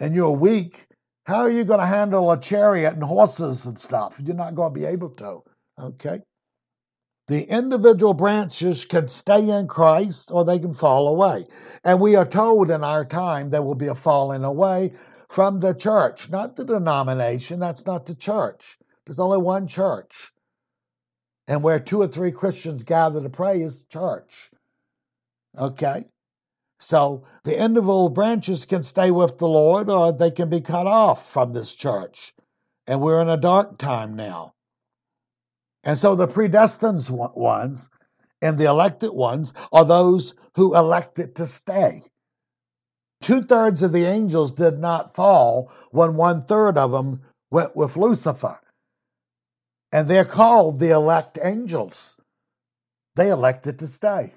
and 0.00 0.14
you're 0.14 0.30
weak, 0.30 0.86
how 1.24 1.40
are 1.40 1.50
you 1.50 1.64
going 1.64 1.80
to 1.80 1.86
handle 1.86 2.30
a 2.30 2.40
chariot 2.40 2.94
and 2.94 3.02
horses 3.02 3.66
and 3.66 3.78
stuff? 3.78 4.20
You're 4.22 4.34
not 4.34 4.54
going 4.54 4.72
to 4.72 4.80
be 4.80 4.86
able 4.86 5.10
to. 5.10 5.42
Okay? 5.80 6.22
The 7.28 7.42
individual 7.44 8.14
branches 8.14 8.86
can 8.86 9.06
stay 9.08 9.50
in 9.50 9.66
Christ 9.68 10.30
or 10.32 10.44
they 10.44 10.58
can 10.58 10.72
fall 10.72 11.08
away. 11.08 11.46
And 11.84 12.00
we 12.00 12.16
are 12.16 12.24
told 12.24 12.70
in 12.70 12.82
our 12.82 13.04
time 13.04 13.50
there 13.50 13.62
will 13.62 13.74
be 13.74 13.88
a 13.88 13.94
falling 13.94 14.44
away 14.44 14.94
from 15.28 15.60
the 15.60 15.74
church, 15.74 16.30
not 16.30 16.56
the 16.56 16.64
denomination. 16.64 17.60
That's 17.60 17.86
not 17.86 18.06
the 18.06 18.14
church. 18.14 18.78
There's 19.04 19.20
only 19.20 19.38
one 19.38 19.66
church. 19.66 20.32
And 21.46 21.62
where 21.62 21.80
two 21.80 22.02
or 22.02 22.08
three 22.08 22.32
Christians 22.32 22.82
gather 22.82 23.22
to 23.22 23.30
pray 23.30 23.62
is 23.62 23.84
church. 23.84 24.50
Okay? 25.58 26.06
So 26.78 27.24
the 27.44 27.58
individual 27.58 28.08
branches 28.08 28.64
can 28.64 28.82
stay 28.82 29.10
with 29.10 29.38
the 29.38 29.48
Lord 29.48 29.90
or 29.90 30.12
they 30.12 30.30
can 30.30 30.48
be 30.48 30.60
cut 30.60 30.86
off 30.86 31.30
from 31.30 31.52
this 31.52 31.74
church. 31.74 32.34
And 32.86 33.00
we're 33.00 33.20
in 33.20 33.28
a 33.28 33.36
dark 33.36 33.78
time 33.78 34.14
now. 34.14 34.54
And 35.84 35.96
so 35.96 36.14
the 36.14 36.26
predestined 36.26 37.08
ones, 37.10 37.88
And 38.40 38.58
the 38.58 38.66
elected 38.66 39.10
ones 39.12 39.52
are 39.72 39.84
those 39.84 40.34
who 40.54 40.76
elected 40.76 41.34
to 41.36 41.46
stay. 41.46 42.02
Two 43.20 43.42
thirds 43.42 43.82
of 43.82 43.92
the 43.92 44.04
angels 44.04 44.52
did 44.52 44.78
not 44.78 45.14
fall 45.14 45.70
when 45.90 46.14
one 46.14 46.44
third 46.44 46.78
of 46.78 46.92
them 46.92 47.22
went 47.50 47.74
with 47.74 47.96
Lucifer. 47.96 48.58
And 49.90 50.08
they're 50.08 50.24
called 50.24 50.78
the 50.78 50.90
elect 50.90 51.38
angels. 51.42 52.16
They 53.16 53.30
elected 53.30 53.80
to 53.80 53.86
stay. 53.86 54.34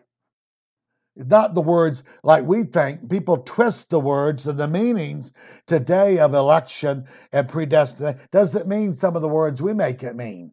Not 1.15 1.53
the 1.53 1.61
words 1.61 2.03
like 2.23 2.45
we 2.45 2.63
think. 2.63 3.09
People 3.09 3.39
twist 3.39 3.89
the 3.89 3.99
words 3.99 4.47
and 4.47 4.57
the 4.57 4.67
meanings 4.67 5.33
today 5.67 6.19
of 6.19 6.33
election 6.33 7.05
and 7.33 7.49
predestination. 7.49 8.21
Does 8.31 8.55
it 8.55 8.67
mean 8.67 8.93
some 8.93 9.15
of 9.15 9.21
the 9.21 9.27
words 9.27 9.61
we 9.61 9.73
make 9.73 10.03
it 10.03 10.15
mean? 10.15 10.51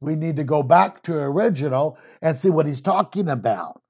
We 0.00 0.16
need 0.16 0.36
to 0.36 0.44
go 0.44 0.62
back 0.62 1.02
to 1.04 1.16
original 1.16 1.98
and 2.20 2.36
see 2.36 2.50
what 2.50 2.66
he's 2.66 2.80
talking 2.80 3.28
about. 3.30 3.80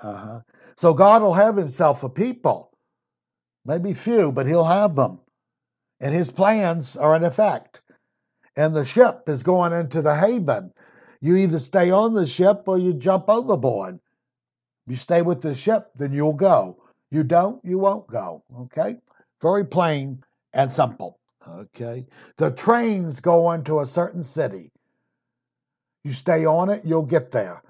Uh-huh. 0.00 0.40
So 0.76 0.92
God 0.92 1.22
will 1.22 1.34
have 1.34 1.56
himself 1.56 2.02
a 2.02 2.08
people, 2.08 2.70
maybe 3.64 3.94
few, 3.94 4.32
but 4.32 4.46
he'll 4.46 4.64
have 4.64 4.96
them. 4.96 5.18
And 6.00 6.14
his 6.14 6.30
plans 6.30 6.96
are 6.96 7.16
in 7.16 7.24
effect. 7.24 7.82
And 8.56 8.74
the 8.74 8.84
ship 8.84 9.28
is 9.28 9.42
going 9.42 9.72
into 9.72 10.02
the 10.02 10.14
haven. 10.14 10.72
You 11.20 11.36
either 11.36 11.58
stay 11.58 11.90
on 11.90 12.14
the 12.14 12.26
ship 12.26 12.64
or 12.66 12.78
you 12.78 12.92
jump 12.92 13.24
overboard. 13.28 13.98
You 14.86 14.96
stay 14.96 15.22
with 15.22 15.40
the 15.40 15.54
ship, 15.54 15.90
then 15.96 16.12
you'll 16.12 16.34
go. 16.34 16.82
You 17.10 17.24
don't, 17.24 17.64
you 17.64 17.78
won't 17.78 18.06
go. 18.08 18.42
Okay? 18.60 18.98
Very 19.40 19.64
plain 19.64 20.22
and 20.52 20.70
simple. 20.70 21.18
Okay? 21.48 22.06
The 22.36 22.50
trains 22.50 23.20
go 23.20 23.52
into 23.52 23.80
a 23.80 23.86
certain 23.86 24.22
city. 24.22 24.70
You 26.04 26.12
stay 26.12 26.44
on 26.44 26.68
it, 26.68 26.84
you'll 26.84 27.06
get 27.06 27.30
there. 27.30 27.62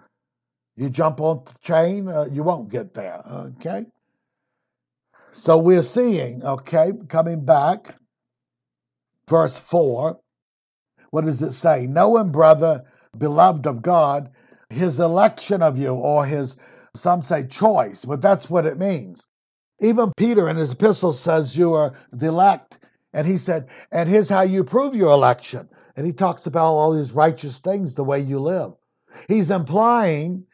You 0.77 0.91
jump 0.91 1.21
on 1.21 1.45
the 1.45 1.59
train, 1.61 2.09
uh, 2.09 2.27
you 2.33 2.43
won't 2.43 2.69
get 2.69 2.95
there. 2.95 3.23
Okay? 3.31 3.87
So 5.37 5.59
we're 5.59 5.83
seeing, 5.83 6.45
okay, 6.45 6.93
coming 7.09 7.45
back, 7.45 7.97
verse 9.29 9.59
4. 9.59 10.17
What 11.11 11.25
does 11.25 11.43
it 11.43 11.51
say? 11.51 11.89
Knowing, 11.89 12.31
brother, 12.31 12.85
beloved 13.19 13.67
of 13.67 13.83
God, 13.83 14.31
his 14.71 15.01
election 15.01 15.61
of 15.61 15.77
you, 15.77 15.93
or 15.93 16.25
his 16.25 16.57
some 16.95 17.21
say 17.21 17.49
choice, 17.49 18.05
but 18.05 18.23
that's 18.23 18.49
what 18.49 18.65
it 18.65 18.79
means. 18.79 19.27
Even 19.81 20.13
Peter 20.17 20.49
in 20.49 20.57
his 20.57 20.71
epistle 20.71 21.13
says 21.13 21.57
you 21.57 21.73
are 21.73 21.95
the 22.13 22.29
elect. 22.29 22.79
And 23.13 23.27
he 23.27 23.37
said, 23.37 23.67
and 23.91 24.09
here's 24.09 24.29
how 24.29 24.43
you 24.43 24.63
prove 24.63 24.95
your 24.95 25.11
election. 25.11 25.69
And 25.97 26.07
he 26.07 26.13
talks 26.13 26.47
about 26.47 26.75
all 26.75 26.95
these 26.95 27.11
righteous 27.11 27.59
things, 27.59 27.97
the 27.97 28.05
way 28.05 28.21
you 28.21 28.39
live. 28.39 28.75
He's 29.27 29.51
implying 29.51 30.47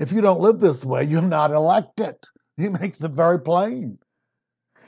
if 0.00 0.10
you 0.10 0.20
don't 0.20 0.40
live 0.40 0.58
this 0.58 0.84
way, 0.84 1.04
you're 1.08 1.22
not 1.22 1.52
elected. 1.52 2.16
He 2.56 2.68
makes 2.68 3.02
it 3.02 3.10
very 3.12 3.40
plain. 3.40 3.98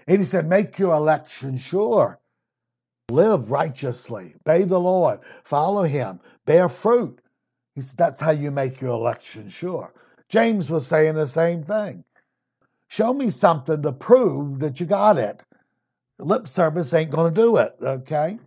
And 0.06 0.18
he 0.18 0.24
said, 0.24 0.46
make 0.46 0.78
your 0.78 0.94
election 0.94 1.58
sure. 1.58 2.18
Live 3.10 3.50
righteously, 3.50 4.34
obey 4.36 4.64
the 4.64 4.80
Lord, 4.80 5.20
follow 5.44 5.82
him, 5.82 6.20
bear 6.46 6.68
fruit. 6.68 7.20
He 7.74 7.82
said, 7.82 7.98
that's 7.98 8.20
how 8.20 8.30
you 8.30 8.50
make 8.50 8.80
your 8.80 8.92
election 8.92 9.48
sure. 9.50 9.92
James 10.28 10.70
was 10.70 10.86
saying 10.86 11.14
the 11.14 11.26
same 11.26 11.64
thing. 11.64 12.04
Show 12.88 13.12
me 13.12 13.30
something 13.30 13.82
to 13.82 13.92
prove 13.92 14.60
that 14.60 14.80
you 14.80 14.86
got 14.86 15.18
it. 15.18 15.42
Lip 16.18 16.48
service 16.48 16.94
ain't 16.94 17.10
going 17.10 17.34
to 17.34 17.40
do 17.40 17.56
it, 17.56 17.76
okay? 17.82 18.38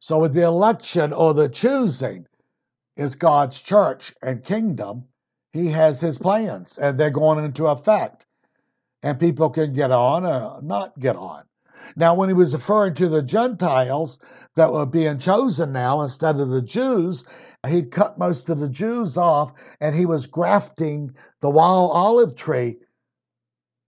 So, 0.00 0.18
with 0.18 0.34
the 0.34 0.42
election 0.42 1.12
or 1.12 1.32
the 1.32 1.48
choosing 1.48 2.26
is 2.96 3.14
God's 3.14 3.62
church 3.62 4.12
and 4.20 4.42
kingdom, 4.44 5.04
He 5.52 5.68
has 5.68 6.00
His 6.00 6.18
plans 6.18 6.78
and 6.78 6.98
they're 6.98 7.10
going 7.10 7.44
into 7.44 7.66
effect. 7.66 8.26
And 9.02 9.18
people 9.18 9.50
can 9.50 9.72
get 9.72 9.90
on 9.90 10.24
or 10.24 10.62
not 10.62 10.98
get 10.98 11.16
on. 11.16 11.44
Now, 11.96 12.14
when 12.14 12.28
he 12.28 12.34
was 12.34 12.54
referring 12.54 12.94
to 12.94 13.08
the 13.08 13.22
Gentiles 13.22 14.18
that 14.54 14.72
were 14.72 14.86
being 14.86 15.18
chosen 15.18 15.72
now 15.72 16.00
instead 16.02 16.38
of 16.38 16.50
the 16.50 16.62
Jews, 16.62 17.24
he'd 17.66 17.90
cut 17.90 18.18
most 18.18 18.48
of 18.48 18.60
the 18.60 18.68
Jews 18.68 19.16
off 19.16 19.52
and 19.80 19.94
he 19.94 20.06
was 20.06 20.26
grafting 20.26 21.14
the 21.40 21.50
wild 21.50 21.90
olive 21.92 22.36
tree. 22.36 22.78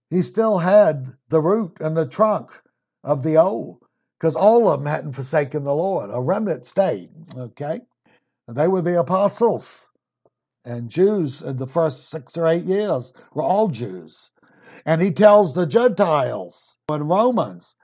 He 0.09 0.21
still 0.21 0.57
had 0.57 1.13
the 1.29 1.41
root 1.41 1.77
and 1.79 1.95
the 1.95 2.05
trunk 2.05 2.51
of 3.03 3.23
the 3.23 3.37
old 3.37 3.81
because 4.19 4.35
all 4.35 4.67
of 4.67 4.79
them 4.79 4.87
hadn't 4.87 5.13
forsaken 5.13 5.63
the 5.63 5.73
Lord. 5.73 6.09
A 6.11 6.21
remnant 6.21 6.65
stayed, 6.65 7.09
okay? 7.37 7.81
They 8.47 8.67
were 8.67 8.81
the 8.81 8.99
apostles. 8.99 9.89
And 10.65 10.89
Jews 10.89 11.41
in 11.41 11.57
the 11.57 11.67
first 11.67 12.09
six 12.09 12.37
or 12.37 12.47
eight 12.47 12.63
years 12.63 13.13
were 13.33 13.43
all 13.43 13.69
Jews. 13.69 14.31
And 14.85 15.01
he 15.01 15.11
tells 15.11 15.53
the 15.53 15.67
Gentiles 15.67 16.77
in 16.89 17.03
Romans 17.03 17.75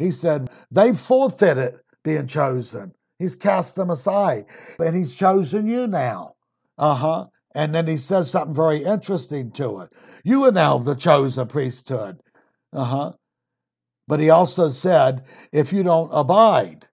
he 0.00 0.10
said, 0.10 0.50
They've 0.70 0.98
forfeited 0.98 1.78
being 2.04 2.26
chosen. 2.26 2.94
He's 3.18 3.36
cast 3.36 3.76
them 3.76 3.90
aside, 3.90 4.46
and 4.78 4.96
he's 4.96 5.14
chosen 5.14 5.68
you 5.68 5.86
now. 5.86 6.36
Uh 6.78 6.94
huh. 6.94 7.26
And 7.54 7.74
then 7.74 7.86
he 7.86 7.98
says 7.98 8.30
something 8.30 8.54
very 8.54 8.82
interesting 8.82 9.52
to 9.52 9.80
it. 9.80 9.90
You 10.24 10.44
are 10.46 10.52
now 10.52 10.78
the 10.78 10.94
chosen 10.94 11.48
priesthood. 11.48 12.22
Uh 12.72 12.84
huh. 12.84 13.12
But 14.08 14.20
he 14.20 14.30
also 14.30 14.70
said, 14.70 15.24
if 15.52 15.72
you 15.72 15.82
don't 15.82 16.10
abide 16.12 16.88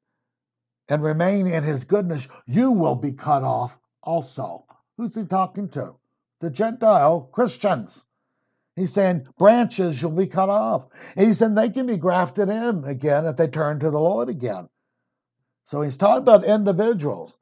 and 0.89 1.04
remain 1.04 1.48
in 1.48 1.63
his 1.63 1.86
goodness, 1.86 2.27
you 2.46 2.74
will 2.74 2.96
be 2.96 3.13
cut 3.13 3.44
off 3.44 3.80
also. 4.04 4.67
Who's 4.98 5.16
he 5.16 5.25
talking 5.25 5.70
to? 5.70 5.96
The 6.39 6.50
Gentile 6.50 7.30
Christians. 7.32 8.04
He's 8.75 8.94
saying 8.94 9.27
branches 9.38 10.04
will 10.04 10.12
be 10.12 10.27
cut 10.27 10.50
off. 10.50 10.88
And 11.16 11.27
he 11.27 11.34
said 11.34 11.56
they 11.56 11.70
can 11.70 11.86
be 11.86 11.98
grafted 11.98 12.50
in 12.50 12.84
again 12.84 13.25
if 13.25 13.38
they 13.38 13.48
turn 13.48 13.80
to 13.80 13.92
the 13.92 14.00
Lord 14.00 14.30
again. 14.30 14.70
So 15.63 15.82
he's 15.82 15.98
talking 15.98 16.24
about 16.24 16.46
individuals. 16.46 17.36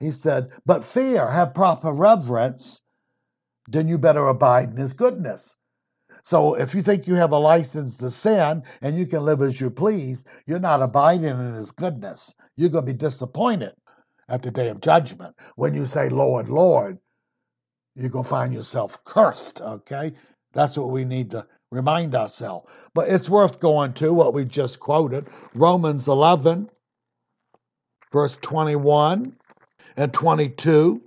He 0.00 0.10
said, 0.10 0.50
but 0.64 0.84
fear, 0.84 1.28
have 1.28 1.54
proper 1.54 1.92
reverence, 1.92 2.80
then 3.66 3.88
you 3.88 3.98
better 3.98 4.26
abide 4.28 4.70
in 4.70 4.76
his 4.76 4.92
goodness. 4.92 5.56
So 6.22 6.54
if 6.54 6.74
you 6.74 6.82
think 6.82 7.06
you 7.06 7.14
have 7.14 7.32
a 7.32 7.38
license 7.38 7.98
to 7.98 8.10
sin 8.10 8.62
and 8.80 8.98
you 8.98 9.06
can 9.06 9.24
live 9.24 9.42
as 9.42 9.60
you 9.60 9.70
please, 9.70 10.24
you're 10.46 10.58
not 10.58 10.82
abiding 10.82 11.24
in 11.24 11.54
his 11.54 11.70
goodness. 11.70 12.34
You're 12.56 12.70
going 12.70 12.86
to 12.86 12.92
be 12.92 12.98
disappointed 12.98 13.74
at 14.28 14.42
the 14.42 14.50
day 14.50 14.68
of 14.68 14.80
judgment. 14.80 15.34
When 15.56 15.74
you 15.74 15.86
say, 15.86 16.08
Lord, 16.08 16.48
Lord, 16.48 16.98
you're 17.94 18.10
going 18.10 18.24
to 18.24 18.30
find 18.30 18.54
yourself 18.54 19.02
cursed, 19.04 19.60
okay? 19.60 20.12
That's 20.52 20.76
what 20.76 20.90
we 20.90 21.04
need 21.04 21.30
to 21.32 21.46
remind 21.70 22.14
ourselves. 22.14 22.68
But 22.94 23.08
it's 23.08 23.28
worth 23.28 23.60
going 23.60 23.94
to 23.94 24.12
what 24.12 24.34
we 24.34 24.44
just 24.44 24.80
quoted 24.80 25.28
Romans 25.54 26.08
11, 26.08 26.70
verse 28.12 28.36
21 28.40 29.36
and 29.96 30.12
22. 30.12 31.02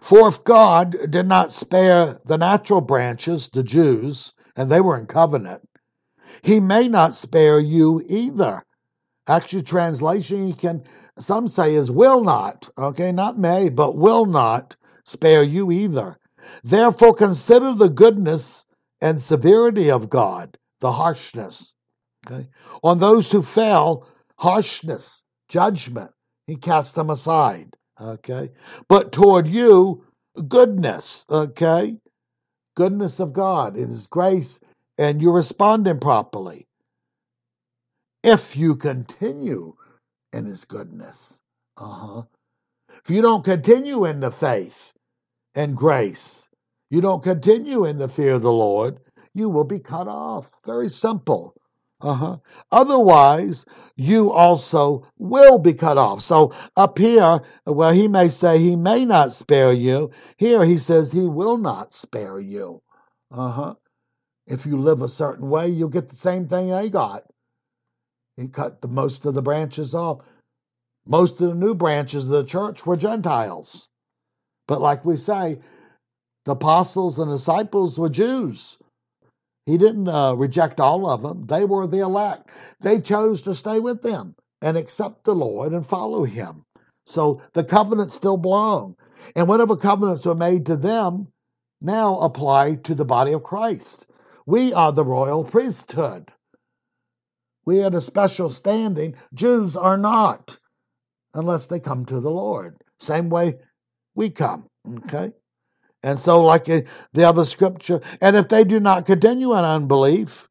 For 0.00 0.28
if 0.28 0.44
God 0.44 1.10
did 1.10 1.26
not 1.26 1.52
spare 1.52 2.20
the 2.24 2.38
natural 2.38 2.80
branches, 2.80 3.48
the 3.48 3.62
Jews, 3.62 4.32
and 4.54 4.70
they 4.70 4.80
were 4.80 4.98
in 4.98 5.06
covenant, 5.06 5.66
he 6.42 6.60
may 6.60 6.88
not 6.88 7.14
spare 7.14 7.58
you 7.58 8.02
either. 8.08 8.64
Actual 9.26 9.62
translation, 9.62 10.46
he 10.46 10.52
can, 10.52 10.84
some 11.18 11.48
say 11.48 11.74
is 11.74 11.90
will 11.90 12.22
not, 12.22 12.68
okay, 12.76 13.12
not 13.12 13.38
may, 13.38 13.68
but 13.68 13.96
will 13.96 14.26
not 14.26 14.76
spare 15.04 15.42
you 15.42 15.70
either. 15.70 16.18
Therefore, 16.62 17.14
consider 17.14 17.72
the 17.74 17.88
goodness 17.88 18.66
and 19.00 19.20
severity 19.20 19.90
of 19.90 20.10
God, 20.10 20.56
the 20.80 20.92
harshness. 20.92 21.74
Okay? 22.26 22.48
On 22.82 22.98
those 22.98 23.30
who 23.30 23.42
fell, 23.42 24.06
harshness, 24.36 25.22
judgment. 25.48 26.10
He 26.46 26.56
cast 26.56 26.94
them 26.94 27.10
aside. 27.10 27.76
Okay? 28.00 28.50
But 28.88 29.12
toward 29.12 29.48
you, 29.48 30.04
goodness. 30.48 31.24
Okay? 31.30 31.96
Goodness 32.76 33.20
of 33.20 33.32
God, 33.32 33.76
His 33.76 34.06
grace, 34.06 34.60
and 34.98 35.22
you're 35.22 35.32
responding 35.32 35.98
properly. 35.98 36.66
If 38.22 38.56
you 38.56 38.76
continue 38.76 39.74
in 40.36 40.46
His 40.46 40.64
goodness. 40.64 41.40
Uh 41.76 41.88
huh. 41.88 42.22
If 43.04 43.10
you 43.10 43.22
don't 43.22 43.44
continue 43.44 44.04
in 44.04 44.20
the 44.20 44.30
faith 44.30 44.92
and 45.54 45.76
grace, 45.76 46.48
you 46.90 47.00
don't 47.00 47.22
continue 47.22 47.84
in 47.84 47.98
the 47.98 48.08
fear 48.08 48.34
of 48.34 48.42
the 48.42 48.52
Lord, 48.52 49.00
you 49.34 49.50
will 49.50 49.64
be 49.64 49.80
cut 49.80 50.08
off. 50.08 50.48
Very 50.64 50.88
simple. 50.88 51.54
Uh-huh. 52.00 52.36
Otherwise, 52.70 53.64
you 53.96 54.30
also 54.30 55.06
will 55.18 55.58
be 55.58 55.72
cut 55.72 55.96
off. 55.96 56.20
So 56.20 56.52
up 56.76 56.98
here, 56.98 57.40
where 57.64 57.94
he 57.94 58.06
may 58.06 58.28
say 58.28 58.58
he 58.58 58.76
may 58.76 59.04
not 59.04 59.32
spare 59.32 59.72
you, 59.72 60.10
here 60.36 60.64
he 60.64 60.78
says 60.78 61.10
he 61.10 61.26
will 61.26 61.56
not 61.56 61.92
spare 61.92 62.38
you. 62.38 62.82
Uh-huh. 63.30 63.74
If 64.46 64.66
you 64.66 64.76
live 64.76 65.02
a 65.02 65.08
certain 65.08 65.48
way, 65.48 65.68
you'll 65.68 65.88
get 65.88 66.08
the 66.08 66.16
same 66.16 66.48
thing 66.48 66.68
they 66.68 66.90
got. 66.90 67.24
He 68.36 68.48
cut 68.48 68.80
the 68.82 68.88
most 68.88 69.24
of 69.24 69.34
the 69.34 69.42
branches 69.42 69.94
off. 69.94 70.20
Most 71.06 71.40
of 71.40 71.48
the 71.48 71.54
new 71.54 71.74
branches 71.74 72.24
of 72.26 72.32
the 72.32 72.44
church 72.44 72.84
were 72.84 72.96
Gentiles. 72.96 73.88
But 74.68 74.80
like 74.80 75.04
we 75.04 75.16
say, 75.16 75.60
the 76.44 76.52
apostles 76.52 77.18
and 77.18 77.30
disciples 77.30 77.98
were 77.98 78.08
Jews. 78.08 78.78
He 79.66 79.78
didn't 79.78 80.08
uh, 80.08 80.34
reject 80.34 80.80
all 80.80 81.08
of 81.08 81.22
them. 81.22 81.46
They 81.46 81.64
were 81.64 81.86
the 81.86 82.00
elect. 82.00 82.48
They 82.80 83.00
chose 83.00 83.42
to 83.42 83.54
stay 83.54 83.80
with 83.80 84.02
them 84.02 84.34
and 84.62 84.76
accept 84.76 85.24
the 85.24 85.34
Lord 85.34 85.72
and 85.72 85.84
follow 85.86 86.24
him. 86.24 86.64
So 87.06 87.42
the 87.52 87.64
covenants 87.64 88.14
still 88.14 88.36
belong. 88.36 88.96
And 89.34 89.48
whatever 89.48 89.76
covenants 89.76 90.24
were 90.26 90.34
made 90.34 90.66
to 90.66 90.76
them 90.76 91.28
now 91.80 92.18
apply 92.18 92.76
to 92.84 92.94
the 92.94 93.04
body 93.04 93.32
of 93.32 93.42
Christ. 93.42 94.06
We 94.46 94.72
are 94.72 94.92
the 94.92 95.04
royal 95.04 95.44
priesthood. 95.44 96.32
We 97.66 97.78
had 97.78 97.94
a 97.94 98.00
special 98.00 98.50
standing. 98.50 99.16
Jews 99.34 99.76
are 99.76 99.98
not, 99.98 100.56
unless 101.34 101.66
they 101.66 101.80
come 101.80 102.06
to 102.06 102.20
the 102.20 102.30
Lord. 102.30 102.76
Same 103.00 103.28
way 103.28 103.56
we 104.14 104.30
come. 104.30 104.68
Okay? 105.04 105.32
And 106.02 106.18
so, 106.18 106.42
like 106.42 106.68
uh, 106.68 106.82
the 107.12 107.24
other 107.24 107.44
scripture, 107.44 108.00
and 108.20 108.36
if 108.36 108.48
they 108.48 108.64
do 108.64 108.80
not 108.80 109.06
continue 109.06 109.52
in 109.54 109.64
unbelief, 109.64 110.48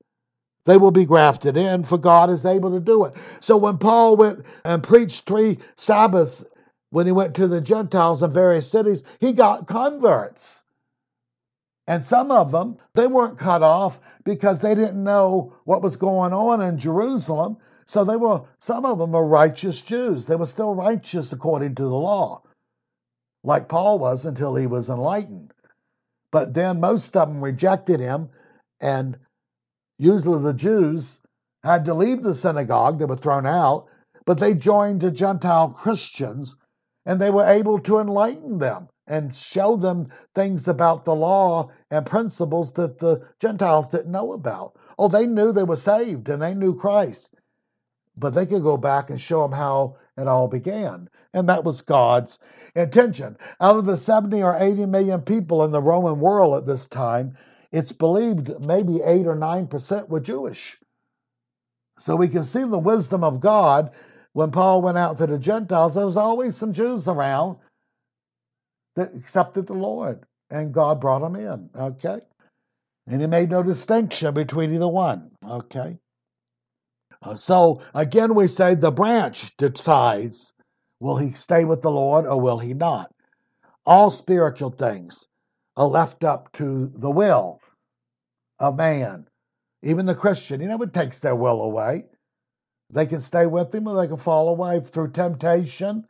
they 0.65 0.77
will 0.77 0.91
be 0.91 1.05
grafted 1.05 1.57
in, 1.57 1.83
for 1.83 1.97
God 1.97 2.29
is 2.29 2.45
able 2.45 2.71
to 2.71 2.79
do 2.79 3.05
it. 3.05 3.13
So 3.39 3.55
when 3.57 3.77
Paul 3.77 4.17
went 4.17 4.45
and 4.65 4.83
preached 4.83 5.25
three 5.25 5.59
Sabbaths 5.77 6.43
when 6.89 7.05
he 7.05 7.11
went 7.11 7.35
to 7.35 7.47
the 7.47 7.61
Gentiles 7.61 8.23
in 8.23 8.33
various 8.33 8.69
cities, 8.69 9.03
he 9.19 9.33
got 9.33 9.67
converts. 9.67 10.63
And 11.87 12.03
some 12.03 12.31
of 12.31 12.51
them, 12.51 12.77
they 12.95 13.07
weren't 13.07 13.37
cut 13.37 13.61
off 13.61 13.99
because 14.23 14.61
they 14.61 14.75
didn't 14.75 15.03
know 15.03 15.53
what 15.65 15.83
was 15.83 15.95
going 15.97 16.33
on 16.33 16.61
in 16.61 16.77
Jerusalem. 16.77 17.57
So 17.85 18.03
they 18.03 18.17
were, 18.17 18.41
some 18.59 18.85
of 18.85 18.97
them 18.97 19.11
were 19.11 19.25
righteous 19.25 19.81
Jews. 19.81 20.25
They 20.25 20.35
were 20.35 20.47
still 20.47 20.73
righteous 20.73 21.31
according 21.31 21.75
to 21.75 21.83
the 21.83 21.89
law, 21.89 22.41
like 23.43 23.69
Paul 23.69 23.99
was 23.99 24.25
until 24.25 24.55
he 24.55 24.65
was 24.65 24.89
enlightened. 24.89 25.53
But 26.31 26.53
then 26.53 26.79
most 26.79 27.15
of 27.15 27.27
them 27.27 27.43
rejected 27.43 27.99
him 27.99 28.29
and 28.81 29.17
Usually 29.97 30.41
the 30.41 30.53
Jews 30.53 31.21
had 31.63 31.85
to 31.85 31.93
leave 31.93 32.21
the 32.21 32.33
synagogue, 32.33 32.99
they 32.99 33.05
were 33.05 33.15
thrown 33.15 33.45
out, 33.45 33.87
but 34.25 34.39
they 34.39 34.53
joined 34.53 35.01
the 35.01 35.11
Gentile 35.11 35.69
Christians 35.69 36.55
and 37.05 37.21
they 37.21 37.31
were 37.31 37.45
able 37.45 37.79
to 37.79 37.99
enlighten 37.99 38.57
them 38.57 38.89
and 39.07 39.33
show 39.33 39.75
them 39.75 40.07
things 40.33 40.67
about 40.67 41.05
the 41.05 41.15
law 41.15 41.69
and 41.91 42.05
principles 42.05 42.73
that 42.73 42.97
the 42.97 43.21
Gentiles 43.39 43.89
didn't 43.89 44.11
know 44.11 44.33
about. 44.33 44.77
Oh, 44.97 45.07
they 45.07 45.27
knew 45.27 45.51
they 45.51 45.63
were 45.63 45.75
saved 45.75 46.29
and 46.29 46.41
they 46.41 46.53
knew 46.53 46.75
Christ, 46.75 47.35
but 48.17 48.33
they 48.33 48.45
could 48.45 48.63
go 48.63 48.77
back 48.77 49.09
and 49.09 49.19
show 49.19 49.41
them 49.43 49.51
how 49.51 49.97
it 50.17 50.27
all 50.27 50.47
began. 50.47 51.09
And 51.33 51.49
that 51.49 51.63
was 51.65 51.81
God's 51.81 52.39
intention. 52.75 53.37
Out 53.59 53.77
of 53.77 53.85
the 53.85 53.97
70 53.97 54.41
or 54.41 54.57
80 54.57 54.85
million 54.85 55.21
people 55.21 55.65
in 55.65 55.71
the 55.71 55.81
Roman 55.81 56.19
world 56.19 56.55
at 56.55 56.65
this 56.65 56.85
time, 56.85 57.37
it's 57.71 57.91
believed 57.91 58.59
maybe 58.59 59.01
8 59.01 59.27
or 59.27 59.35
9% 59.35 60.09
were 60.09 60.21
Jewish. 60.21 60.77
So 61.99 62.15
we 62.15 62.29
can 62.29 62.43
see 62.43 62.63
the 62.63 62.79
wisdom 62.79 63.23
of 63.23 63.41
God 63.41 63.91
when 64.33 64.51
Paul 64.51 64.81
went 64.81 64.97
out 64.97 65.17
to 65.17 65.27
the 65.27 65.37
Gentiles. 65.37 65.95
There 65.95 66.05
was 66.05 66.17
always 66.17 66.55
some 66.55 66.73
Jews 66.73 67.07
around 67.07 67.57
that 68.95 69.15
accepted 69.15 69.67
the 69.67 69.73
Lord, 69.73 70.25
and 70.49 70.73
God 70.73 71.01
brought 71.01 71.19
them 71.19 71.35
in. 71.35 71.69
Okay? 71.75 72.21
And 73.07 73.21
he 73.21 73.27
made 73.27 73.49
no 73.49 73.61
distinction 73.63 74.33
between 74.33 74.73
either 74.73 74.87
one. 74.87 75.31
Okay? 75.47 75.97
Uh, 77.21 77.35
so 77.35 77.81
again, 77.93 78.35
we 78.35 78.47
say 78.47 78.75
the 78.75 78.91
branch 78.91 79.55
decides 79.57 80.53
will 80.99 81.17
he 81.17 81.33
stay 81.33 81.65
with 81.65 81.81
the 81.81 81.91
Lord 81.91 82.25
or 82.25 82.39
will 82.39 82.59
he 82.59 82.73
not? 82.73 83.11
All 83.85 84.09
spiritual 84.09 84.71
things 84.71 85.27
are 85.77 85.87
left 85.87 86.23
up 86.23 86.51
to 86.53 86.87
the 86.87 87.11
will 87.11 87.59
a 88.59 88.71
man, 88.71 89.27
even 89.83 90.05
the 90.05 90.15
Christian. 90.15 90.61
He 90.61 90.67
never 90.67 90.87
takes 90.87 91.19
their 91.19 91.35
will 91.35 91.61
away. 91.61 92.05
They 92.89 93.05
can 93.05 93.21
stay 93.21 93.47
with 93.47 93.73
him 93.73 93.87
or 93.87 93.99
they 93.99 94.07
can 94.07 94.17
fall 94.17 94.49
away 94.49 94.79
through 94.79 95.11
temptation, 95.11 96.07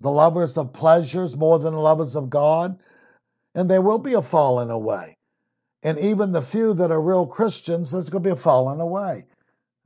the 0.00 0.10
lovers 0.10 0.56
of 0.56 0.72
pleasures 0.72 1.36
more 1.36 1.58
than 1.58 1.74
the 1.74 1.80
lovers 1.80 2.16
of 2.16 2.30
God. 2.30 2.78
And 3.54 3.70
there 3.70 3.82
will 3.82 3.98
be 3.98 4.14
a 4.14 4.22
falling 4.22 4.70
away. 4.70 5.16
And 5.82 5.98
even 5.98 6.32
the 6.32 6.42
few 6.42 6.74
that 6.74 6.90
are 6.90 7.00
real 7.00 7.26
Christians, 7.26 7.92
there's 7.92 8.08
going 8.08 8.22
to 8.22 8.28
be 8.28 8.32
a 8.32 8.36
falling 8.36 8.80
away. 8.80 9.26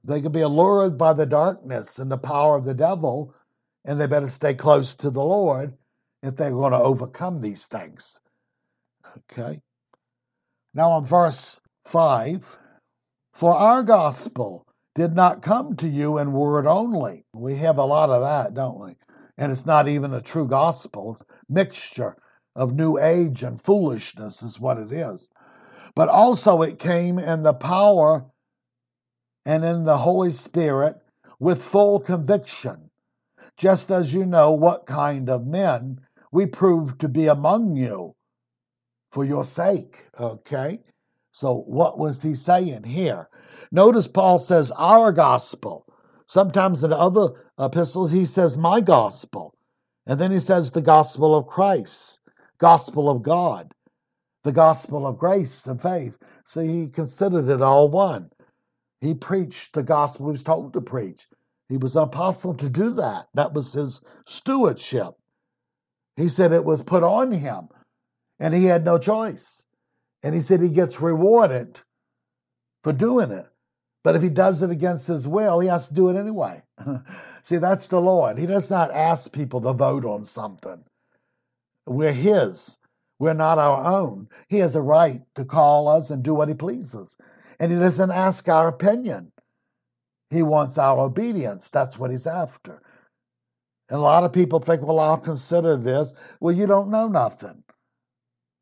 They 0.05 0.20
could 0.20 0.33
be 0.33 0.40
allured 0.40 0.98
by 0.98 1.12
the 1.12 1.27
darkness 1.27 1.98
and 1.98 2.11
the 2.11 2.18
power 2.18 2.57
of 2.57 2.64
the 2.64 2.75
devil, 2.75 3.35
and 3.85 4.01
they 4.01 4.07
better 4.07 4.29
stay 4.29 4.55
close 4.55 4.94
to 4.96 5.11
the 5.11 5.22
Lord 5.22 5.75
if 6.22 6.37
they're 6.37 6.51
going 6.51 6.72
to 6.72 6.79
overcome 6.79 7.40
these 7.40 7.66
things. 7.66 8.20
Okay. 9.31 9.61
Now, 10.75 10.92
on 10.92 11.05
verse 11.05 11.61
5 11.85 12.59
For 13.35 13.55
our 13.55 13.83
gospel 13.83 14.66
did 14.94 15.14
not 15.14 15.42
come 15.42 15.77
to 15.77 15.88
you 15.88 16.18
in 16.18 16.33
word 16.33 16.66
only. 16.66 17.25
We 17.33 17.57
have 17.57 17.79
a 17.79 17.85
lot 17.85 18.11
of 18.11 18.22
that, 18.22 18.55
don't 18.55 18.81
we? 18.81 18.96
And 19.43 19.51
it's 19.51 19.67
not 19.67 19.89
even 19.89 20.15
a 20.15 20.21
true 20.21 20.47
gospel. 20.47 21.15
It's 21.15 21.25
mixture 21.49 22.17
of 22.55 22.77
new 22.77 22.97
age 22.97 23.43
and 23.43 23.61
foolishness 23.61 24.41
is 24.41 24.61
what 24.61 24.79
it 24.79 24.93
is. 24.93 25.29
But 25.97 26.09
also 26.09 26.63
it 26.63 26.79
came 26.79 27.19
in 27.19 27.43
the 27.43 27.53
power 27.53 28.25
and 29.45 29.65
in 29.65 29.83
the 29.83 29.99
Holy 29.99 30.31
Spirit 30.31 30.95
with 31.41 31.61
full 31.61 31.99
conviction, 31.99 32.89
just 33.57 33.91
as 33.91 34.15
you 34.15 34.27
know 34.27 34.53
what 34.53 34.87
kind 34.87 35.29
of 35.29 35.45
men 35.45 35.99
we 36.31 36.47
proved 36.47 37.01
to 37.01 37.09
be 37.09 37.27
among 37.27 37.75
you 37.75 38.15
for 39.11 39.25
your 39.25 39.45
sake. 39.45 40.05
Okay? 40.21 40.79
So, 41.33 41.65
what 41.67 41.99
was 41.99 42.23
he 42.23 42.37
saying 42.37 42.85
here? 42.85 43.29
Notice 43.73 44.07
Paul 44.07 44.39
says, 44.39 44.71
Our 44.71 45.11
gospel. 45.11 45.85
Sometimes 46.33 46.83
in 46.83 46.95
other 46.95 47.29
epistles, 47.59 48.11
he 48.11 48.25
says, 48.25 48.57
My 48.57 48.81
gospel. 48.81 49.55
And 50.07 50.18
then 50.18 50.31
he 50.31 50.40
says, 50.40 50.71
The 50.71 50.81
gospel 50.81 51.35
of 51.35 51.47
Christ, 51.47 52.21
gospel 52.57 53.11
of 53.11 53.23
God, 53.23 53.71
the 54.42 54.53
gospel 54.53 55.07
of 55.07 55.18
grace 55.18 55.66
and 55.66 55.83
faith. 55.83 56.16
So, 56.47 56.62
he 56.62 56.88
considered 56.88 57.51
it 57.51 57.61
all 57.61 57.90
one. 57.90 58.31
He 59.03 59.12
preached 59.12 59.75
the 59.75 59.83
gospel 59.83 60.29
he 60.29 60.33
was 60.33 60.42
told 60.42 60.73
to 60.73 60.81
preach. 60.81 61.29
He 61.68 61.77
was 61.77 61.97
an 61.97 62.05
apostle 62.05 62.55
to 62.55 62.71
do 62.71 62.95
that. 62.95 63.29
That 63.35 63.53
was 63.53 63.75
his 63.75 64.01
stewardship. 64.25 65.12
He 66.16 66.29
said 66.29 66.55
it 66.55 66.64
was 66.64 66.81
put 66.81 67.03
on 67.03 67.31
him, 67.33 67.68
and 68.40 68.55
he 68.55 68.64
had 68.64 68.87
no 68.87 68.97
choice. 68.97 69.64
And 70.23 70.35
he 70.35 70.40
said 70.40 70.62
he 70.62 70.71
gets 70.71 70.99
rewarded 70.99 71.79
for 72.85 72.95
doing 72.95 73.33
it. 73.33 73.52
But 74.05 74.17
if 74.17 74.23
he 74.23 74.29
does 74.29 74.62
it 74.62 74.71
against 74.71 75.07
his 75.07 75.29
will, 75.29 75.61
he 75.61 75.69
has 75.69 75.88
to 75.88 75.95
do 75.95 76.09
it 76.09 76.17
anyway. 76.17 76.62
See, 77.43 77.59
that's 77.59 77.87
the 77.87 78.01
Lord. 78.01 78.38
He 78.38 78.47
does 78.47 78.71
not 78.71 78.91
ask 78.91 79.33
people 79.33 79.61
to 79.61 79.73
vote 79.73 80.05
on 80.05 80.25
something. 80.25 80.85
We're 81.87 82.12
his. 82.12 82.77
We're 83.19 83.35
not 83.35 83.59
our 83.59 83.85
own. 83.85 84.29
He 84.49 84.59
has 84.59 84.75
a 84.75 84.83
right 84.83 85.23
to 85.37 85.45
call 85.45 85.88
us 85.88 86.11
and 86.11 86.23
do 86.23 86.35
what 86.35 86.49
he 86.49 86.55
pleases. 86.55 87.17
And 87.61 87.71
he 87.71 87.79
doesn't 87.79 88.11
ask 88.11 88.49
our 88.49 88.69
opinion. 88.69 89.31
He 90.31 90.43
wants 90.43 90.79
our 90.79 90.99
obedience. 90.99 91.71
That's 91.71 91.99
what 91.99 92.11
he's 92.11 92.27
after. 92.27 92.83
And 93.88 93.99
a 93.99 94.03
lot 94.03 94.25
of 94.25 94.33
people 94.33 94.59
think, 94.59 94.83
well, 94.83 94.99
I'll 94.99 95.19
consider 95.19 95.77
this. 95.77 96.15
Well, 96.41 96.55
you 96.55 96.67
don't 96.67 96.91
know 96.91 97.09
nothing. 97.09 97.62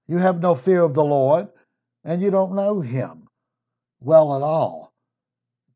You 0.09 0.19
have 0.19 0.41
no 0.41 0.57
fear 0.57 0.83
of 0.83 0.95
the 0.95 1.05
Lord, 1.05 1.49
and 2.03 2.21
you 2.21 2.33
don't 2.33 2.57
know 2.57 2.81
Him 2.81 3.29
well 4.01 4.35
at 4.35 4.43
all. 4.43 4.90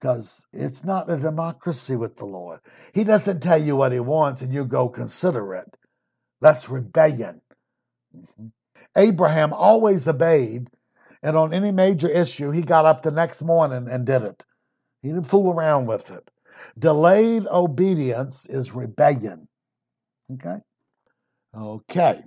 Because 0.04 0.44
it's 0.52 0.84
not 0.84 1.10
a 1.10 1.16
democracy 1.16 1.96
with 1.96 2.18
the 2.18 2.26
Lord. 2.26 2.60
He 2.92 3.04
doesn't 3.04 3.40
tell 3.40 3.56
you 3.56 3.74
what 3.74 3.90
He 3.90 4.00
wants 4.00 4.42
and 4.42 4.52
you 4.52 4.66
go 4.66 4.86
consider 4.86 5.54
it. 5.54 5.78
That's 6.42 6.68
rebellion. 6.68 7.40
Mm-hmm. 8.14 8.48
Abraham 8.98 9.54
always 9.54 10.06
obeyed, 10.06 10.68
and 11.22 11.38
on 11.38 11.54
any 11.54 11.72
major 11.72 12.06
issue, 12.06 12.50
he 12.50 12.60
got 12.60 12.84
up 12.84 13.00
the 13.00 13.12
next 13.12 13.40
morning 13.40 13.88
and 13.88 14.04
did 14.04 14.20
it. 14.20 14.44
He 15.00 15.08
didn't 15.08 15.30
fool 15.30 15.50
around 15.50 15.86
with 15.86 16.10
it. 16.10 16.30
Delayed 16.78 17.46
obedience 17.46 18.44
is 18.44 18.74
rebellion. 18.74 19.48
Okay? 20.34 20.58
Okay. 21.56 22.22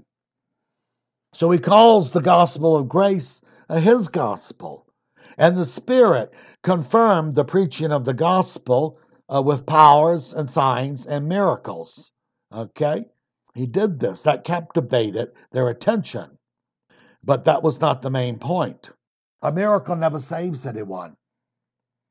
So 1.32 1.52
he 1.52 1.60
calls 1.60 2.12
the 2.12 2.22
gospel 2.22 2.76
of 2.76 2.90
grace 2.90 3.40
his 3.70 4.08
gospel. 4.08 4.88
And 5.38 5.56
the 5.56 5.66
Spirit 5.66 6.34
confirmed 6.64 7.36
the 7.36 7.46
preaching 7.46 7.92
of 7.92 8.06
the 8.06 8.14
gospel 8.14 9.00
uh, 9.34 9.42
with 9.42 9.66
powers 9.66 10.34
and 10.34 10.50
signs 10.50 11.06
and 11.06 11.28
miracles. 11.28 12.12
Okay? 12.54 13.06
He 13.54 13.66
did 13.66 14.00
this. 14.00 14.24
That 14.24 14.44
captivated 14.44 15.32
their 15.52 15.70
attention. 15.70 16.38
But 17.24 17.46
that 17.46 17.64
was 17.64 17.82
not 17.82 18.02
the 18.02 18.10
main 18.10 18.40
point. 18.40 18.90
A 19.42 19.52
miracle 19.52 19.96
never 19.96 20.20
saves 20.20 20.66
anyone. 20.66 21.16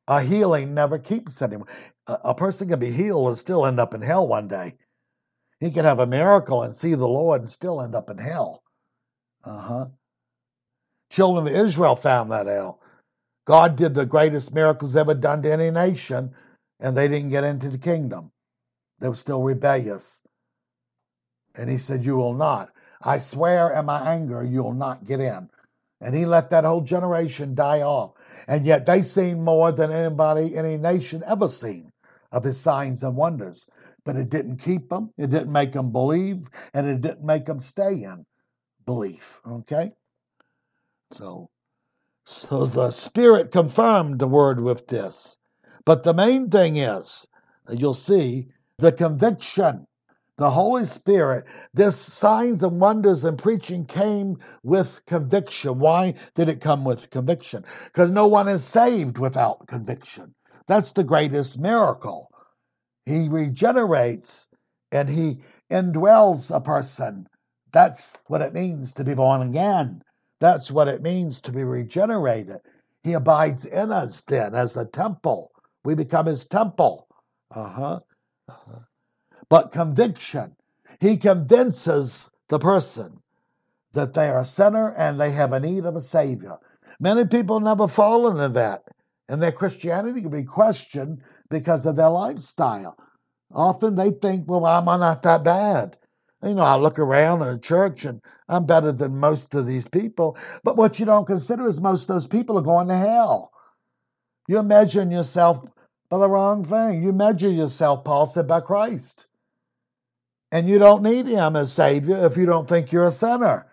A 0.09 0.23
healing 0.23 0.75
never 0.75 0.99
keeps 0.99 1.43
anyone. 1.43 1.69
A, 2.07 2.19
a 2.25 2.35
person 2.35 2.69
can 2.69 2.79
be 2.79 2.91
healed 2.91 3.29
and 3.29 3.39
still 3.39 3.67
end 3.67 3.81
up 3.81 3.95
in 3.95 4.03
hell 4.03 4.27
one 4.29 4.49
day. 4.49 4.75
He 5.61 5.71
can 5.71 5.85
have 5.85 6.01
a 6.01 6.07
miracle 6.07 6.63
and 6.63 6.77
see 6.77 6.95
the 6.95 7.09
Lord 7.09 7.41
and 7.41 7.51
still 7.51 7.81
end 7.81 7.95
up 7.95 8.11
in 8.11 8.19
hell. 8.19 8.63
Uh 9.43 9.59
huh. 9.59 9.87
Children 11.11 11.47
of 11.47 11.55
Israel 11.55 11.97
found 11.97 12.31
that 12.31 12.49
out. 12.49 12.79
God 13.47 13.77
did 13.77 13.95
the 13.95 14.07
greatest 14.07 14.53
miracles 14.53 14.97
ever 14.97 15.15
done 15.15 15.43
to 15.43 15.53
any 15.53 15.71
nation, 15.71 16.35
and 16.81 16.97
they 16.97 17.09
didn't 17.09 17.31
get 17.31 17.45
into 17.45 17.69
the 17.71 17.79
kingdom. 17.79 18.33
They 18.99 19.09
were 19.09 19.15
still 19.15 19.43
rebellious. 19.43 20.21
And 21.55 21.71
he 21.71 21.79
said, 21.79 22.05
You 22.05 22.17
will 22.17 22.35
not. 22.35 22.71
I 23.01 23.19
swear 23.19 23.73
in 23.73 23.87
my 23.87 24.15
anger, 24.15 24.45
you'll 24.45 24.75
not 24.75 25.05
get 25.05 25.21
in. 25.21 25.49
And 26.01 26.15
he 26.15 26.27
let 26.27 26.51
that 26.51 26.65
whole 26.65 26.83
generation 26.83 27.55
die 27.55 27.83
off. 27.83 28.13
And 28.49 28.67
yet 28.67 28.85
they 28.85 29.03
seen 29.03 29.43
more 29.43 29.73
than 29.73 29.93
anybody, 29.93 30.57
any 30.57 30.77
nation 30.77 31.23
ever 31.27 31.49
seen 31.49 31.93
of 32.33 32.45
his 32.45 32.61
signs 32.61 33.03
and 33.03 33.17
wonders. 33.17 33.67
But 34.05 34.17
it 34.17 34.29
didn't 34.29 34.59
keep 34.59 34.89
them, 34.89 35.13
it 35.17 35.31
didn't 35.31 35.53
make 35.53 35.73
them 35.73 35.93
believe, 35.93 36.49
and 36.75 36.87
it 36.87 37.01
didn't 37.01 37.25
make 37.25 37.47
them 37.47 37.59
stay 37.59 38.03
in 38.03 38.27
belief. 38.85 39.41
Okay? 39.49 39.93
So, 41.13 41.51
so 42.27 42.67
the 42.67 42.91
Spirit 42.91 43.53
confirmed 43.53 44.19
the 44.19 44.27
word 44.27 44.61
with 44.61 44.89
this. 44.89 45.39
But 45.85 46.03
the 46.03 46.13
main 46.13 46.51
thing 46.51 46.77
is, 46.77 47.27
you'll 47.71 47.95
see, 47.95 48.49
the 48.79 48.91
conviction. 48.91 49.87
The 50.37 50.51
Holy 50.51 50.85
Spirit, 50.85 51.45
this 51.73 51.97
signs 51.97 52.63
and 52.63 52.81
wonders 52.81 53.25
and 53.25 53.39
preaching 53.39 53.87
came 53.87 54.37
with 54.65 55.01
conviction. 55.07 55.79
Why 55.79 56.15
did 56.35 56.49
it 56.49 56.61
come 56.61 56.85
with 56.85 57.11
conviction? 57.11 57.65
Because 57.85 58.11
no 58.11 58.27
one 58.27 58.49
is 58.49 58.65
saved 58.65 59.19
without 59.19 59.67
conviction. 59.69 60.35
That's 60.67 60.93
the 60.93 61.05
greatest 61.05 61.59
miracle. 61.59 62.31
He 63.07 63.29
regenerates 63.29 64.49
and 64.91 65.09
he 65.09 65.39
indwells 65.71 66.55
a 66.55 66.61
person. 66.61 67.29
That's 67.73 68.19
what 68.27 68.43
it 68.43 68.53
means 68.53 68.93
to 68.95 69.05
be 69.05 69.15
born 69.15 69.43
again. 69.43 70.03
That's 70.41 70.71
what 70.71 70.89
it 70.89 71.03
means 71.03 71.41
to 71.43 71.53
be 71.53 71.65
regenerated. 71.65 72.61
He 73.03 73.15
abides 73.15 73.65
in 73.65 73.93
us 73.93 74.23
then 74.23 74.55
as 74.55 74.77
a 74.77 74.85
temple. 74.85 75.53
We 75.85 75.95
become 75.95 76.27
his 76.27 76.47
temple. 76.47 77.09
Uh-huh. 77.55 78.01
uh-huh. 78.49 78.81
But 79.49 79.73
conviction, 79.73 80.57
he 81.01 81.17
convinces 81.17 82.31
the 82.49 82.59
person 82.59 83.21
that 83.93 84.13
they 84.13 84.29
are 84.29 84.41
a 84.41 84.45
sinner 84.45 84.93
and 84.93 85.19
they 85.19 85.31
have 85.31 85.53
a 85.53 85.61
need 85.61 85.87
of 85.87 85.97
a 85.97 86.01
savior. 86.01 86.59
Many 87.01 87.27
people 87.27 87.61
never 87.61 87.89
fall 87.89 88.29
into 88.29 88.49
that, 88.51 88.85
and 89.29 89.43
their 89.43 89.53
Christianity 89.53 90.21
can 90.23 90.31
be 90.31 90.43
questioned 90.43 91.23
because 91.51 91.87
of 91.87 91.97
their 91.97 92.09
lifestyle. 92.11 92.97
Often 93.53 93.95
they 93.95 94.11
think, 94.11 94.49
well, 94.49 94.67
I'm 94.67 94.85
not 94.87 95.23
that 95.23 95.45
bad. 95.45 95.97
You 96.43 96.55
know, 96.55 96.63
I 96.63 96.77
look 96.77 96.99
around 96.99 97.43
in 97.43 97.49
a 97.49 97.59
church 97.59 98.05
and 98.05 98.21
I'm 98.49 98.67
better 98.67 98.93
than 98.93 99.19
most 99.19 99.55
of 99.55 99.67
these 99.67 99.89
people. 99.89 100.37
But 100.63 100.77
what 100.77 100.99
you 100.99 101.07
don't 101.07 101.27
consider 101.27 101.67
is 101.67 101.81
most 101.81 102.03
of 102.03 102.15
those 102.15 102.27
people 102.27 102.59
are 102.59 102.63
going 102.63 102.89
to 102.89 102.97
hell. 102.97 103.53
You 104.49 104.59
imagine 104.59 105.11
yourself 105.11 105.65
by 106.09 106.19
the 106.19 106.31
wrong 106.31 106.65
thing. 106.65 107.03
You 107.03 107.13
measure 107.13 107.51
yourself, 107.51 108.05
Paul 108.05 108.27
said, 108.27 108.47
by 108.47 108.61
Christ. 108.61 109.27
And 110.53 110.69
you 110.69 110.79
don't 110.79 111.03
need 111.03 111.27
him 111.27 111.57
as 111.57 111.73
Savior 111.73 112.25
if 112.25 112.37
you 112.37 112.47
don't 112.47 112.69
think 112.69 112.93
you're 112.93 113.07
a 113.07 113.11
sinner. 113.11 113.67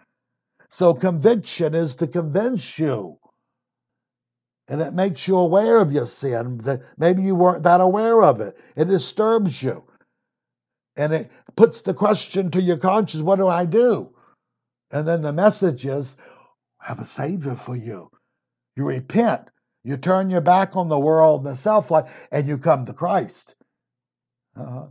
So 0.69 0.95
conviction 0.95 1.75
is 1.75 1.97
to 1.97 2.07
convince 2.07 2.79
you. 2.79 3.19
And 4.67 4.81
it 4.81 4.93
makes 4.95 5.27
you 5.27 5.37
aware 5.37 5.79
of 5.79 5.91
your 5.91 6.07
sin. 6.07 6.57
That 6.59 6.81
maybe 6.97 7.21
you 7.21 7.35
weren't 7.35 7.63
that 7.63 7.81
aware 7.81 8.23
of 8.23 8.41
it. 8.41 8.57
It 8.75 8.85
disturbs 8.85 9.61
you. 9.61 9.83
And 10.95 11.13
it 11.13 11.31
puts 11.55 11.81
the 11.81 11.93
question 11.93 12.49
to 12.51 12.61
your 12.61 12.77
conscience, 12.77 13.21
what 13.23 13.35
do 13.35 13.47
I 13.47 13.65
do? 13.65 14.12
And 14.93 15.07
then 15.07 15.21
the 15.21 15.33
message 15.33 15.85
is, 15.87 16.15
have 16.77 16.99
a 16.99 17.05
Savior 17.05 17.55
for 17.55 17.75
you. 17.75 18.11
You 18.75 18.85
repent. 18.85 19.49
You 19.83 19.97
turn 19.97 20.29
your 20.29 20.41
back 20.41 20.75
on 20.75 20.87
the 20.87 20.99
world 20.99 21.43
the 21.43 21.55
self 21.55 21.89
life, 21.91 22.13
and 22.31 22.47
you 22.47 22.59
come 22.59 22.85
to 22.85 22.93
Christ. 22.93 23.55
Uh-huh. 24.55 24.87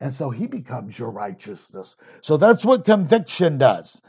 And 0.00 0.12
so 0.12 0.30
he 0.30 0.46
becomes 0.46 0.98
your 0.98 1.10
righteousness. 1.10 1.96
So 2.22 2.36
that's 2.36 2.64
what 2.64 2.84
conviction 2.84 3.58
does. 3.58 4.00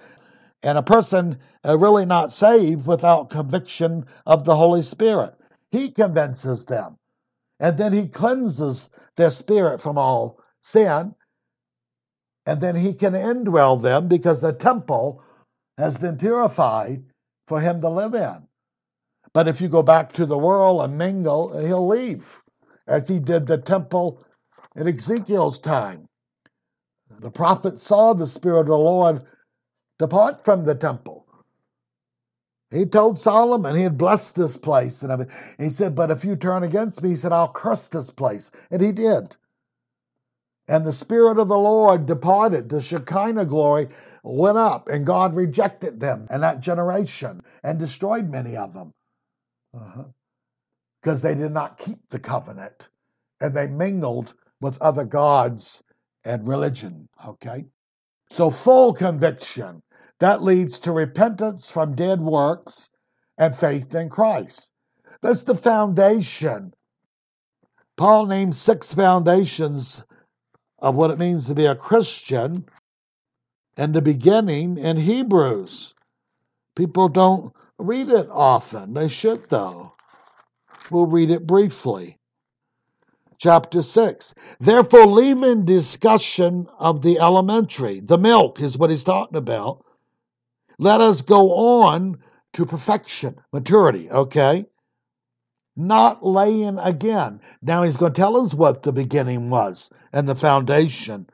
And 0.62 0.78
a 0.78 0.84
person 0.84 1.40
uh, 1.66 1.78
really 1.78 2.06
not 2.06 2.32
saved 2.32 2.86
without 2.86 3.32
conviction 3.32 4.06
of 4.26 4.46
the 4.46 4.56
Holy 4.56 4.84
Spirit. 4.84 5.34
He 5.72 5.90
convinces 5.90 6.66
them. 6.66 6.98
And 7.60 7.78
then 7.78 7.94
he 7.94 8.08
cleanses 8.08 8.90
their 9.16 9.32
spirit 9.32 9.82
from 9.82 9.98
all 9.98 10.40
sin 10.62 11.16
and 12.48 12.62
then 12.62 12.76
he 12.76 12.94
can 12.94 13.14
indwell 13.14 13.80
them 13.80 14.08
because 14.08 14.40
the 14.40 14.54
temple 14.54 15.22
has 15.78 15.98
been 15.98 16.18
purified 16.18 17.04
for 17.48 17.60
him 17.60 17.82
to 17.82 17.90
live 17.90 18.16
in. 18.16 18.48
But 19.34 19.50
if 19.50 19.60
you 19.60 19.68
go 19.68 19.84
back 19.84 20.14
to 20.14 20.26
the 20.26 20.38
world 20.38 20.82
and 20.82 20.98
mingle, 20.98 21.60
he'll 21.60 21.88
leave, 21.88 22.42
as 22.88 23.08
he 23.08 23.20
did 23.20 23.46
the 23.46 23.58
temple 23.58 24.26
in 24.78 24.88
Ezekiel's 24.88 25.60
time. 25.60 26.08
The 27.20 27.30
prophet 27.32 27.80
saw 27.80 28.14
the 28.14 28.26
Spirit 28.26 28.62
of 28.62 28.68
the 28.68 28.78
Lord 28.78 29.24
depart 30.00 30.46
from 30.46 30.64
the 30.64 30.76
temple. 30.76 31.26
He 32.72 32.86
told 32.86 33.18
Solomon 33.18 33.76
he 33.76 33.84
had 33.84 33.98
blessed 33.98 34.36
this 34.36 34.58
place 34.58 35.04
and. 35.04 35.28
He 35.58 35.70
said, 35.70 35.96
But 35.96 36.12
if 36.12 36.26
you 36.26 36.36
turn 36.36 36.64
against 36.64 37.02
me, 37.02 37.10
he 37.10 37.16
said, 37.16 37.32
I'll 37.32 37.52
curse 37.52 37.90
this 37.90 38.10
place. 38.10 38.52
And 38.72 38.82
he 38.82 38.92
did. 38.92 39.36
And 40.68 40.86
the 40.86 40.94
Spirit 40.94 41.40
of 41.40 41.48
the 41.48 41.58
Lord 41.58 42.06
departed. 42.06 42.68
The 42.68 42.82
Shekinah 42.82 43.46
glory 43.46 43.88
went 44.24 44.58
up, 44.58 44.90
and 44.90 45.06
God 45.06 45.34
rejected 45.34 46.00
them 46.00 46.28
and 46.30 46.44
that 46.44 46.60
generation 46.60 47.42
and 47.64 47.80
destroyed 47.80 48.30
many 48.30 48.58
of 48.58 48.74
them 48.74 48.94
because 49.72 51.24
uh-huh. 51.24 51.30
they 51.30 51.36
did 51.36 51.52
not 51.52 51.78
keep 51.78 52.00
the 52.10 52.20
covenant 52.20 52.90
and 53.40 53.54
they 53.54 53.68
mingled 53.68 54.34
with 54.60 54.82
other 54.82 55.06
gods 55.06 55.84
and 56.26 56.48
religion. 56.48 57.08
Okay? 57.26 57.66
So, 58.32 58.50
full 58.50 58.94
conviction 58.94 59.82
that 60.20 60.44
leads 60.44 60.80
to 60.82 60.92
repentance 60.92 61.72
from 61.72 61.96
dead 61.96 62.20
works 62.20 62.90
and 63.38 63.56
faith 63.56 63.94
in 63.94 64.10
Christ. 64.10 64.72
That's 65.22 65.44
the 65.44 65.56
foundation. 65.56 66.74
Paul 67.96 68.26
names 68.26 68.58
six 68.58 68.94
foundations 68.94 70.04
of 70.80 70.96
what 70.96 71.12
it 71.12 71.20
means 71.20 71.48
to 71.48 71.56
be 71.56 71.66
a 71.66 71.76
Christian 71.76 72.66
and 73.78 73.94
the 73.94 74.02
beginning 74.02 74.78
in 74.78 74.98
Hebrews. 74.98 75.94
People 76.76 77.10
don't 77.10 77.54
read 77.78 78.10
it 78.10 78.28
often. 78.32 78.94
They 78.94 79.08
should, 79.08 79.50
though. 79.50 79.94
We'll 80.92 81.06
read 81.06 81.30
it 81.30 81.46
briefly. 81.48 82.18
Chapter 83.40 83.82
6. 83.82 84.34
Therefore, 84.60 85.06
leaving 85.06 85.66
discussion 85.66 86.68
of 86.80 87.02
the 87.02 87.20
elementary, 87.20 88.00
the 88.00 88.18
milk 88.18 88.62
is 88.62 88.78
what 88.78 88.90
he's 88.90 89.04
talking 89.04 89.38
about. 89.38 89.84
Let 90.80 91.02
us 91.02 91.22
go 91.22 91.52
on 91.52 92.18
to 92.54 92.66
perfection, 92.66 93.36
maturity, 93.54 94.10
okay? 94.10 94.66
Not 95.78 96.26
laying 96.26 96.80
again. 96.80 97.40
Now 97.62 97.84
he's 97.84 97.98
going 97.98 98.14
to 98.14 98.20
tell 98.20 98.36
us 98.38 98.54
what 98.54 98.82
the 98.82 98.92
beginning 98.92 99.52
was 99.52 99.92
and 100.12 100.28
the 100.28 100.36
foundation. 100.36 101.30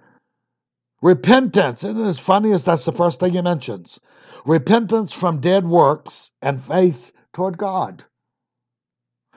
Repentance, 1.01 1.83
isn't 1.83 1.99
it 1.99 2.05
as 2.05 2.19
funny 2.19 2.51
as 2.51 2.65
that's 2.65 2.85
the 2.85 2.91
first 2.91 3.19
thing 3.19 3.33
he 3.33 3.41
mentions? 3.41 3.99
Repentance 4.45 5.13
from 5.13 5.39
dead 5.39 5.65
works 5.65 6.31
and 6.41 6.61
faith 6.61 7.13
toward 7.33 7.57
God. 7.57 8.03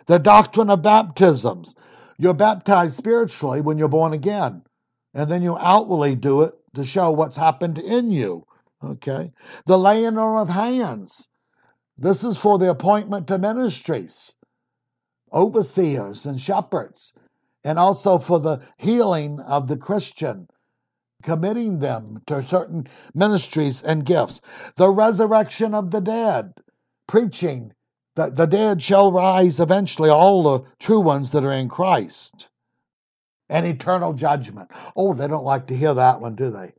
The 0.07 0.19
doctrine 0.19 0.71
of 0.71 0.83
baptisms. 0.83 1.75
You're 2.19 2.35
baptized 2.35 2.97
spiritually 2.97 3.61
when 3.61 3.79
you're 3.79 3.89
born 3.89 4.13
again, 4.13 4.63
and 5.15 5.31
then 5.31 5.43
you 5.43 5.57
outwardly 5.59 6.15
do 6.15 6.43
it 6.43 6.55
to 6.75 6.85
show 6.85 7.11
what's 7.13 7.37
happened 7.37 7.79
in 7.79 8.11
you. 8.11 8.45
Okay? 8.83 9.33
The 9.67 9.79
laying 9.79 10.19
on 10.19 10.43
of 10.43 10.49
hands. 10.49 11.29
This 11.99 12.25
is 12.25 12.37
for 12.37 12.59
the 12.59 12.71
appointment 12.71 13.27
to 13.29 13.39
ministries 13.39 14.37
overseers 15.37 16.27
and 16.27 16.41
shepherds, 16.41 17.13
and 17.63 17.79
also 17.79 18.19
for 18.19 18.41
the 18.41 18.61
healing 18.79 19.39
of 19.41 19.69
the 19.69 19.77
Christian, 19.77 20.49
committing 21.23 21.79
them 21.79 22.23
to 22.27 22.43
certain 22.43 22.89
ministries 23.15 23.83
and 23.83 24.05
gifts. 24.05 24.41
The 24.77 24.91
resurrection 24.91 25.75
of 25.75 25.91
the 25.91 26.01
dead, 26.01 26.55
preaching 27.07 27.73
that 28.15 28.35
the 28.35 28.47
dead 28.47 28.83
shall 28.83 29.13
rise 29.13 29.61
eventually, 29.61 30.09
all 30.09 30.43
the 30.43 30.65
true 30.81 31.01
ones 31.01 31.33
that 31.33 31.45
are 31.45 31.53
in 31.53 31.69
Christ. 31.69 32.49
And 33.49 33.67
eternal 33.67 34.15
judgment. 34.15 34.71
Oh, 34.97 35.15
they 35.15 35.29
don't 35.29 35.45
like 35.45 35.69
to 35.69 35.77
hear 35.77 35.95
that 35.95 36.21
one, 36.21 36.35
do 36.35 36.51
they? 36.51 36.73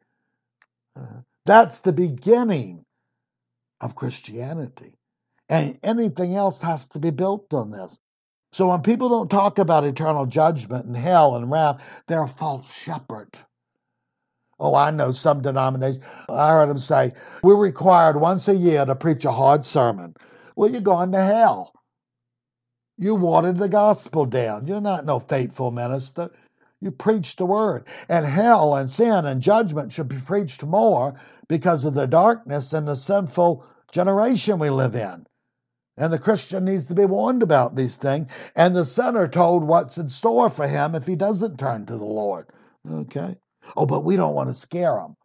Uh, 0.99 1.21
that's 1.45 1.79
the 1.79 1.93
beginning 1.93 2.83
of 3.79 3.95
Christianity. 3.95 4.95
And 5.47 5.79
anything 5.83 6.35
else 6.35 6.61
has 6.61 6.89
to 6.89 6.99
be 6.99 7.11
built 7.11 7.53
on 7.53 7.71
this. 7.71 7.99
So 8.53 8.69
when 8.69 8.81
people 8.81 9.09
don't 9.09 9.29
talk 9.29 9.59
about 9.59 9.83
eternal 9.83 10.25
judgment 10.25 10.85
and 10.85 10.97
hell 10.97 11.35
and 11.35 11.51
wrath, 11.51 11.81
they're 12.07 12.23
a 12.23 12.27
false 12.27 12.71
shepherd. 12.71 13.37
Oh, 14.59 14.73
I 14.73 14.89
know 14.89 15.11
some 15.11 15.41
denominations. 15.41 16.03
I 16.29 16.51
heard 16.51 16.69
them 16.69 16.77
say, 16.79 17.13
we're 17.43 17.55
required 17.55 18.19
once 18.19 18.47
a 18.47 18.55
year 18.55 18.85
to 18.85 18.95
preach 18.95 19.25
a 19.25 19.31
hard 19.31 19.65
sermon. 19.65 20.15
Well, 20.55 20.71
you're 20.71 20.81
going 20.81 21.11
to 21.11 21.21
hell. 21.21 21.73
You 22.97 23.13
watered 23.13 23.57
the 23.57 23.69
gospel 23.69 24.25
down. 24.25 24.65
You're 24.65 24.81
not 24.81 25.05
no 25.05 25.19
faithful 25.19 25.69
minister. 25.69 26.31
You 26.81 26.89
preach 26.89 27.35
the 27.35 27.45
word. 27.45 27.85
And 28.09 28.25
hell 28.25 28.75
and 28.75 28.89
sin 28.89 29.25
and 29.25 29.41
judgment 29.41 29.91
should 29.91 30.07
be 30.07 30.17
preached 30.17 30.63
more 30.63 31.13
because 31.47 31.85
of 31.85 31.93
the 31.93 32.07
darkness 32.07 32.73
and 32.73 32.87
the 32.87 32.95
sinful 32.95 33.63
generation 33.91 34.57
we 34.57 34.71
live 34.71 34.95
in. 34.95 35.27
And 35.97 36.13
the 36.13 36.19
Christian 36.19 36.65
needs 36.65 36.85
to 36.85 36.95
be 36.95 37.05
warned 37.05 37.41
about 37.41 37.75
these 37.75 37.97
things, 37.97 38.31
and 38.55 38.75
the 38.75 38.85
sinner 38.85 39.27
told 39.27 39.63
what's 39.63 39.97
in 39.97 40.09
store 40.09 40.49
for 40.49 40.67
him 40.67 40.93
if 40.93 41.07
he 41.07 41.15
doesn't 41.15 41.57
turn 41.57 41.87
to 41.87 41.97
the 41.97 42.05
Lord. 42.05 42.47
Okay? 42.89 43.35
Oh, 43.75 43.85
but 43.85 44.03
we 44.03 44.15
don't 44.15 44.35
want 44.35 44.49
to 44.49 44.53
scare 44.53 44.95
them. 44.95 45.15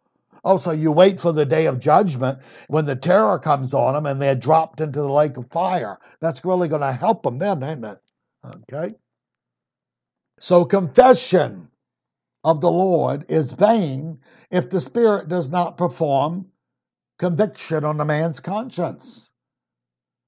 Oh, 0.43 0.57
so 0.57 0.71
you 0.71 0.91
wait 0.91 1.21
for 1.21 1.31
the 1.31 1.45
day 1.45 1.67
of 1.67 1.79
judgment 1.79 2.39
when 2.67 2.85
the 2.85 2.95
terror 2.95 3.39
comes 3.39 3.73
on 3.73 3.93
them 3.93 4.05
and 4.05 4.21
they're 4.21 4.35
dropped 4.35 4.81
into 4.81 4.99
the 4.99 5.11
lake 5.11 5.37
of 5.37 5.49
fire. 5.51 5.97
That's 6.19 6.43
really 6.43 6.67
going 6.67 6.81
to 6.81 6.91
help 6.91 7.23
them 7.23 7.39
then, 7.39 7.63
ain't 7.63 7.85
it? 7.85 7.99
Okay? 8.45 8.95
So 10.39 10.65
confession 10.65 11.69
of 12.43 12.59
the 12.59 12.71
Lord 12.71 13.25
is 13.29 13.53
vain 13.53 14.19
if 14.51 14.69
the 14.69 14.81
Spirit 14.81 15.29
does 15.29 15.49
not 15.49 15.77
perform 15.77 16.47
conviction 17.19 17.85
on 17.85 18.01
a 18.01 18.05
man's 18.05 18.41
conscience. 18.41 19.31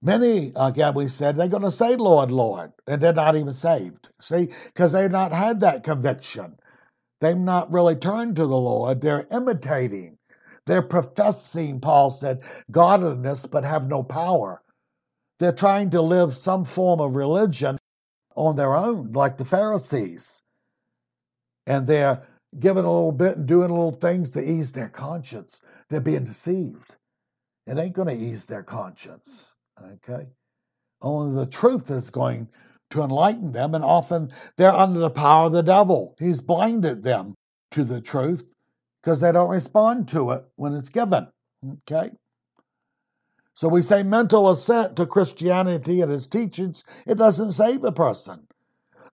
Many, 0.05 0.53
uh, 0.55 0.67
again, 0.67 0.93
we 0.93 1.07
said, 1.07 1.35
they're 1.35 1.47
going 1.47 1.63
to 1.63 1.71
say, 1.71 1.95
Lord, 1.95 2.29
Lord, 2.29 2.71
and 2.85 3.01
they're 3.01 3.11
not 3.11 3.35
even 3.35 3.53
saved. 3.53 4.09
See, 4.21 4.49
because 4.65 4.91
they've 4.91 5.09
not 5.09 5.33
had 5.33 5.61
that 5.61 5.83
conviction. 5.83 6.57
They've 7.21 7.35
not 7.35 7.71
really 7.71 7.95
turned 7.95 8.35
to 8.35 8.43
the 8.43 8.55
Lord. 8.55 9.01
They're 9.01 9.25
imitating. 9.31 10.19
They're 10.67 10.83
professing, 10.83 11.81
Paul 11.81 12.11
said, 12.11 12.43
godliness, 12.69 13.47
but 13.47 13.63
have 13.63 13.87
no 13.87 14.03
power. 14.03 14.61
They're 15.39 15.51
trying 15.53 15.89
to 15.91 16.03
live 16.03 16.35
some 16.35 16.65
form 16.65 16.99
of 16.99 17.15
religion 17.15 17.79
on 18.35 18.57
their 18.57 18.75
own, 18.75 19.13
like 19.13 19.37
the 19.37 19.45
Pharisees. 19.45 20.39
And 21.65 21.87
they're 21.87 22.27
giving 22.59 22.85
a 22.85 22.93
little 22.93 23.11
bit 23.11 23.37
and 23.37 23.47
doing 23.47 23.71
little 23.71 23.91
things 23.91 24.33
to 24.33 24.43
ease 24.43 24.71
their 24.71 24.89
conscience. 24.89 25.61
They're 25.89 25.99
being 25.99 26.25
deceived. 26.25 26.95
It 27.65 27.79
ain't 27.79 27.95
going 27.95 28.09
to 28.09 28.23
ease 28.23 28.45
their 28.45 28.63
conscience. 28.63 29.54
Okay? 29.81 30.27
Only 31.01 31.35
the 31.35 31.45
truth 31.45 31.89
is 31.91 32.09
going 32.09 32.49
to 32.91 33.03
enlighten 33.03 33.51
them, 33.51 33.75
and 33.75 33.83
often 33.83 34.31
they're 34.57 34.71
under 34.71 34.99
the 34.99 35.09
power 35.09 35.47
of 35.47 35.51
the 35.51 35.63
devil. 35.63 36.15
He's 36.19 36.41
blinded 36.41 37.03
them 37.03 37.35
to 37.71 37.83
the 37.83 38.01
truth 38.01 38.47
because 39.01 39.19
they 39.19 39.31
don't 39.31 39.49
respond 39.49 40.07
to 40.09 40.31
it 40.31 40.45
when 40.55 40.73
it's 40.73 40.89
given. 40.89 41.27
Okay? 41.81 42.11
So 43.53 43.69
we 43.69 43.81
say 43.81 44.03
mental 44.03 44.49
assent 44.49 44.95
to 44.97 45.05
Christianity 45.05 46.01
and 46.01 46.11
its 46.11 46.27
teachings, 46.27 46.83
it 47.05 47.15
doesn't 47.15 47.53
save 47.53 47.83
a 47.83 47.91
person. 47.91 48.47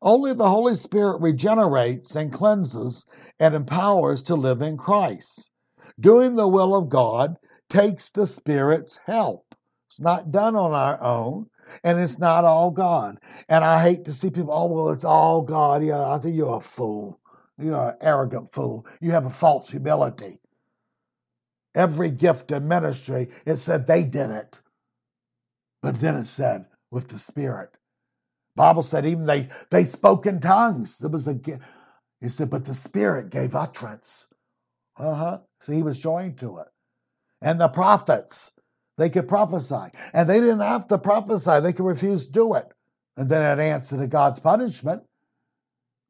Only 0.01 0.33
the 0.33 0.49
Holy 0.49 0.75
Spirit 0.75 1.21
regenerates 1.21 2.17
and 2.17 2.33
cleanses 2.33 3.07
and 3.39 3.55
empowers 3.55 4.23
to 4.25 4.35
live 4.35 4.61
in 4.61 4.77
Christ. 4.77 5.53
Doing 6.01 6.35
the 6.35 6.49
will 6.49 6.75
of 6.75 6.89
God 6.89 7.37
takes 7.69 8.11
the 8.11 8.27
Spirit's 8.27 8.99
help. 9.07 9.52
It's 9.93 10.01
not 10.01 10.33
done 10.33 10.57
on 10.57 10.73
our 10.73 11.03
own, 11.03 11.49
and 11.85 12.01
it's 12.01 12.19
not 12.19 12.45
all 12.45 12.71
God. 12.71 13.21
And 13.51 13.63
I 13.65 13.83
hate 13.83 14.07
to 14.07 14.15
see 14.15 14.31
people, 14.31 14.55
oh, 14.55 14.67
well, 14.69 14.91
it's 14.91 15.05
all 15.05 15.43
God. 15.43 15.85
Yeah, 15.85 16.11
I 16.11 16.19
think 16.19 16.35
you're 16.35 16.57
a 16.57 16.61
fool. 16.63 17.21
You're 17.59 17.91
an 17.91 17.97
arrogant 18.01 18.51
fool. 18.53 18.87
You 19.03 19.11
have 19.13 19.27
a 19.27 19.31
false 19.31 19.71
humility. 19.71 20.39
Every 21.75 22.11
gift 22.11 22.53
and 22.53 22.69
ministry, 22.69 23.29
it 23.47 23.57
said 23.57 23.87
they 23.87 24.05
did 24.05 24.31
it. 24.31 24.61
But 25.83 26.01
then 26.01 26.17
it 26.17 26.25
said, 26.25 26.67
with 26.91 27.09
the 27.09 27.19
Spirit. 27.19 27.71
Bible 28.57 28.83
said 28.83 29.07
even 29.07 29.27
they 29.27 29.49
they 29.71 29.85
spoke 29.85 30.27
in 30.27 30.41
tongues. 30.41 30.99
There 30.99 31.11
was 31.11 31.29
a 31.29 31.35
he 32.21 32.29
said, 32.29 32.51
but 32.51 32.65
the 32.65 32.75
Spirit 32.75 33.31
gave 33.31 33.55
utterance. 33.55 34.29
Uh-huh. 34.97 35.41
So 35.61 35.73
he 35.73 35.83
was 35.83 35.99
joined 35.99 36.39
to 36.39 36.59
it. 36.59 36.69
And 37.43 37.61
the 37.61 37.69
prophets, 37.69 38.53
they 39.03 39.11
could 39.11 39.27
prophesy. 39.27 39.91
And 40.13 40.29
they 40.29 40.39
didn't 40.39 40.61
have 40.61 40.87
to 40.87 40.97
prophesy, 40.99 41.61
they 41.61 41.73
could 41.73 41.87
refuse 41.87 42.27
to 42.27 42.33
do 42.33 42.55
it. 42.55 42.69
And 43.17 43.29
then 43.29 43.59
it 43.59 43.63
answered 43.63 43.99
to 43.99 44.07
God's 44.07 44.39
punishment. 44.39 45.03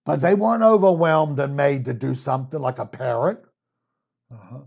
But 0.05 0.20
they 0.20 0.35
weren't 0.35 0.62
overwhelmed 0.62 1.40
and 1.40 1.57
made 1.57 1.87
to 1.87 1.94
do 1.94 2.14
something 2.14 2.61
like 2.61 2.78
a 2.78 2.87
parent. 2.87 3.40
Uh-huh. 4.31 4.61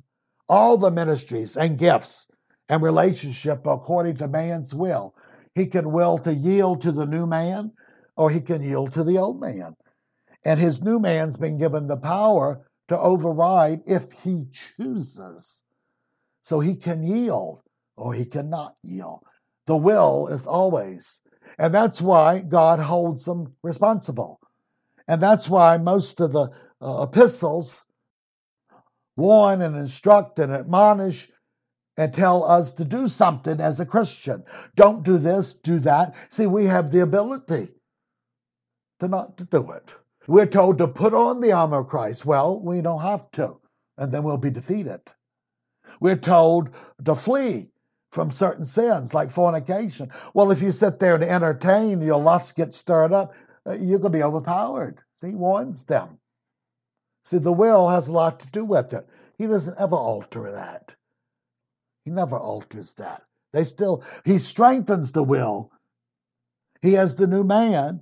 All 0.49 0.77
the 0.77 0.89
ministries 0.89 1.55
and 1.55 1.77
gifts 1.77 2.27
and 2.67 2.81
relationship 2.81 3.67
according 3.67 4.17
to 4.17 4.27
man's 4.27 4.73
will. 4.73 5.13
He 5.53 5.67
can 5.67 5.91
will 5.91 6.17
to 6.19 6.33
yield 6.33 6.81
to 6.81 6.91
the 6.91 7.05
new 7.05 7.27
man, 7.27 7.73
or 8.17 8.31
he 8.31 8.41
can 8.41 8.61
yield 8.63 8.93
to 8.93 9.03
the 9.03 9.19
old 9.19 9.39
man. 9.39 9.75
And 10.43 10.59
his 10.59 10.83
new 10.83 10.99
man's 10.99 11.38
been 11.38 11.57
given 11.57 11.85
the 11.85 11.97
power 11.97 12.67
to 12.88 12.99
override 12.99 13.81
if 13.85 14.11
he 14.23 14.47
chooses. 14.77 15.61
So 16.41 16.59
he 16.59 16.75
can 16.75 17.03
yield 17.03 17.61
or 17.97 18.13
he 18.13 18.25
cannot 18.25 18.75
yield. 18.84 19.23
The 19.67 19.77
will 19.77 20.27
is 20.27 20.47
always. 20.47 21.21
And 21.58 21.73
that's 21.73 22.01
why 22.01 22.41
God 22.41 22.79
holds 22.79 23.25
them 23.25 23.53
responsible. 23.63 24.39
And 25.08 25.21
that's 25.21 25.49
why 25.49 25.77
most 25.77 26.19
of 26.19 26.31
the 26.31 26.49
uh, 26.81 27.03
epistles 27.03 27.84
warn 29.15 29.62
and 29.62 29.75
instruct 29.75 30.39
and 30.39 30.51
admonish 30.51 31.29
and 31.97 32.13
tell 32.13 32.43
us 32.43 32.71
to 32.73 32.86
do 32.86 33.08
something 33.08 33.62
as 33.62 33.79
a 33.79 33.86
Christian. 33.86 34.43
Don't 34.75 35.03
do 35.03 35.17
this, 35.17 35.53
do 35.53 35.79
that. 35.79 36.15
See, 36.29 36.47
we 36.47 36.65
have 36.65 36.91
the 36.91 37.01
ability 37.01 37.69
to 38.99 39.08
not 39.08 39.38
to 39.38 39.45
do 39.45 39.71
it. 39.71 39.89
We're 40.27 40.47
told 40.47 40.79
to 40.79 40.88
put 40.88 41.13
on 41.13 41.39
the 41.39 41.53
armor 41.53 41.79
of 41.79 41.88
Christ. 41.88 42.25
Well, 42.25 42.60
we 42.60 42.81
don't 42.81 43.01
have 43.01 43.29
to, 43.31 43.58
and 43.97 44.12
then 44.12 44.23
we'll 44.23 44.38
be 44.38 44.49
defeated. 44.49 45.01
We're 46.01 46.17
told 46.17 46.69
to 47.05 47.15
flee 47.15 47.69
from 48.15 48.32
certain 48.32 48.63
sins 48.63 49.13
like 49.13 49.30
fornication. 49.30 50.10
Well, 50.34 50.49
if 50.51 50.62
you 50.62 50.71
sit 50.71 50.99
there 50.99 51.15
and 51.15 51.23
entertain, 51.23 52.01
your 52.01 52.19
lust 52.19 52.56
gets 52.56 52.78
stirred 52.78 53.12
up, 53.12 53.34
uh, 53.67 53.73
you're 53.73 53.99
going 53.99 54.13
to 54.13 54.17
be 54.17 54.23
overpowered. 54.23 55.01
See, 55.19 55.28
he 55.28 55.36
warns 55.36 55.84
them. 55.84 56.17
See, 57.25 57.39
the 57.39 57.51
will 57.51 57.89
has 57.89 58.08
a 58.08 58.13
lot 58.13 58.39
to 58.39 58.47
do 58.47 58.63
with 58.63 58.93
it. 58.93 59.06
He 59.38 59.47
doesn't 59.47 59.78
ever 59.78 59.97
alter 59.97 60.49
that. 60.54 60.95
He 62.06 62.12
never 62.12 62.38
alters 62.38 62.93
that. 62.95 63.23
They 63.51 63.65
still, 63.65 64.04
he 64.23 64.38
strengthens 64.38 65.12
the 65.12 65.23
will. 65.23 65.71
He 66.82 66.93
has 66.93 67.17
the 67.17 67.28
new 67.28 67.43
man, 67.43 68.01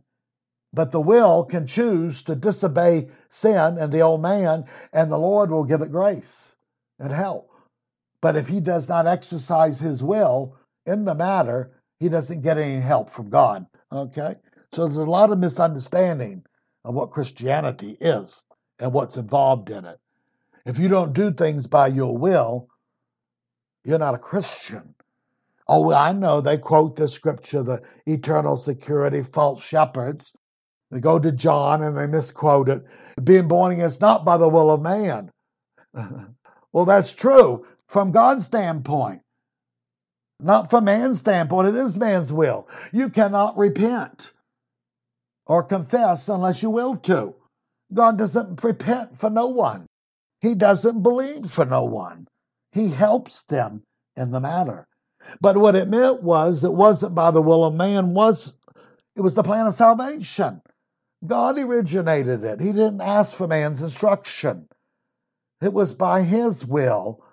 but 0.73 0.91
the 0.91 1.01
will 1.01 1.43
can 1.45 1.65
choose 1.65 2.21
to 2.23 2.35
disobey 2.35 3.09
sin 3.29 3.77
and 3.79 3.91
the 3.91 4.01
old 4.01 4.21
man, 4.21 4.65
and 4.91 5.11
the 5.11 5.17
Lord 5.17 5.49
will 5.49 5.63
give 5.63 5.81
it 5.81 5.91
grace 5.91 6.55
and 6.99 7.11
help. 7.11 7.49
But 8.23 8.37
if 8.37 8.47
he 8.47 8.61
does 8.61 8.87
not 8.87 9.05
exercise 9.05 9.79
his 9.79 10.01
will 10.01 10.55
in 10.85 11.03
the 11.03 11.13
matter, 11.13 11.73
he 11.99 12.07
doesn't 12.07 12.39
get 12.39 12.57
any 12.57 12.79
help 12.79 13.09
from 13.09 13.29
God. 13.29 13.65
Okay? 13.91 14.37
So 14.71 14.85
there's 14.85 14.95
a 14.95 15.03
lot 15.03 15.33
of 15.33 15.39
misunderstanding 15.39 16.45
of 16.85 16.95
what 16.95 17.11
Christianity 17.11 17.97
is 17.99 18.45
and 18.79 18.93
what's 18.93 19.17
involved 19.17 19.71
in 19.71 19.83
it. 19.83 19.99
If 20.65 20.79
you 20.79 20.87
don't 20.87 21.11
do 21.11 21.33
things 21.33 21.67
by 21.67 21.87
your 21.87 22.17
will, 22.17 22.69
you're 23.83 23.99
not 23.99 24.15
a 24.15 24.19
Christian. 24.19 24.95
Oh, 25.67 25.93
I 25.93 26.13
know 26.13 26.39
they 26.39 26.57
quote 26.57 26.95
the 26.95 27.09
scripture, 27.09 27.61
the 27.61 27.81
eternal 28.05 28.55
security, 28.55 29.21
false 29.21 29.61
shepherds. 29.61 30.33
They 30.91 31.01
go 31.01 31.19
to 31.19 31.33
John 31.33 31.83
and 31.83 31.97
they 31.97 32.07
misquote 32.07 32.69
it. 32.69 32.85
Being 33.21 33.49
born 33.49 33.73
again 33.73 33.85
is 33.85 33.99
not 33.99 34.23
by 34.23 34.37
the 34.37 34.47
will 34.47 34.71
of 34.71 34.81
man. 34.81 35.29
well, 36.71 36.85
that's 36.85 37.11
true 37.11 37.65
from 37.93 38.11
God's 38.11 38.45
standpoint. 38.45 39.21
Not 40.39 40.71
from 40.71 40.85
man's 40.85 41.19
standpoint, 41.19 41.67
it 41.67 41.75
is 41.75 41.95
man's 41.95 42.33
will. 42.33 42.67
You 42.91 43.09
cannot 43.09 43.55
repent 43.55 44.33
or 45.45 45.61
confess 45.61 46.27
unless 46.27 46.63
you 46.63 46.71
will 46.71 46.97
to. 46.97 47.35
God 47.93 48.17
doesn't 48.17 48.63
repent 48.63 49.19
for 49.19 49.29
no 49.29 49.47
one. 49.47 49.85
He 50.41 50.55
doesn't 50.55 51.03
believe 51.03 51.51
for 51.51 51.65
no 51.65 51.83
one. 51.85 52.27
He 52.71 52.89
helps 52.89 53.43
them 53.43 53.83
in 54.17 54.31
the 54.31 54.39
matter. 54.39 54.87
But 55.39 55.57
what 55.57 55.75
it 55.75 55.87
meant 55.87 56.23
was 56.23 56.63
it 56.63 56.73
wasn't 56.73 57.13
by 57.13 57.29
the 57.29 57.43
will 57.43 57.63
of 57.63 57.75
man, 57.75 58.15
was 58.15 58.57
it 59.15 59.21
was 59.21 59.35
the 59.35 59.43
plan 59.43 59.67
of 59.67 59.75
salvation. 59.75 60.61
God 61.25 61.59
originated 61.59 62.43
it. 62.43 62.59
He 62.59 62.71
didn't 62.71 63.01
ask 63.01 63.35
for 63.35 63.47
man's 63.47 63.83
instruction. 63.83 64.67
It 65.61 65.71
was 65.71 65.93
by 65.93 66.23
his 66.23 66.65
will, 66.65 67.23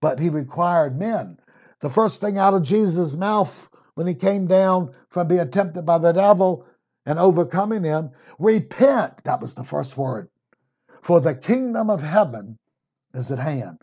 but 0.00 0.18
he 0.18 0.28
required 0.28 0.98
men. 0.98 1.38
The 1.80 1.90
first 1.90 2.20
thing 2.20 2.38
out 2.38 2.54
of 2.54 2.62
Jesus' 2.62 3.14
mouth 3.14 3.68
when 3.94 4.06
he 4.06 4.14
came 4.14 4.46
down 4.46 4.94
from 5.08 5.28
being 5.28 5.50
tempted 5.50 5.82
by 5.82 5.98
the 5.98 6.12
devil 6.12 6.66
and 7.06 7.18
overcoming 7.18 7.84
him, 7.84 8.10
repent. 8.38 9.24
That 9.24 9.40
was 9.40 9.54
the 9.54 9.64
first 9.64 9.96
word. 9.96 10.28
For 11.02 11.20
the 11.20 11.34
kingdom 11.34 11.90
of 11.90 12.02
heaven 12.02 12.58
is 13.14 13.30
at 13.30 13.38
hand. 13.38 13.78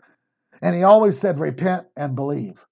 And 0.62 0.74
he 0.74 0.84
always 0.84 1.18
said, 1.18 1.38
repent 1.38 1.86
and 1.96 2.14
believe. 2.14 2.64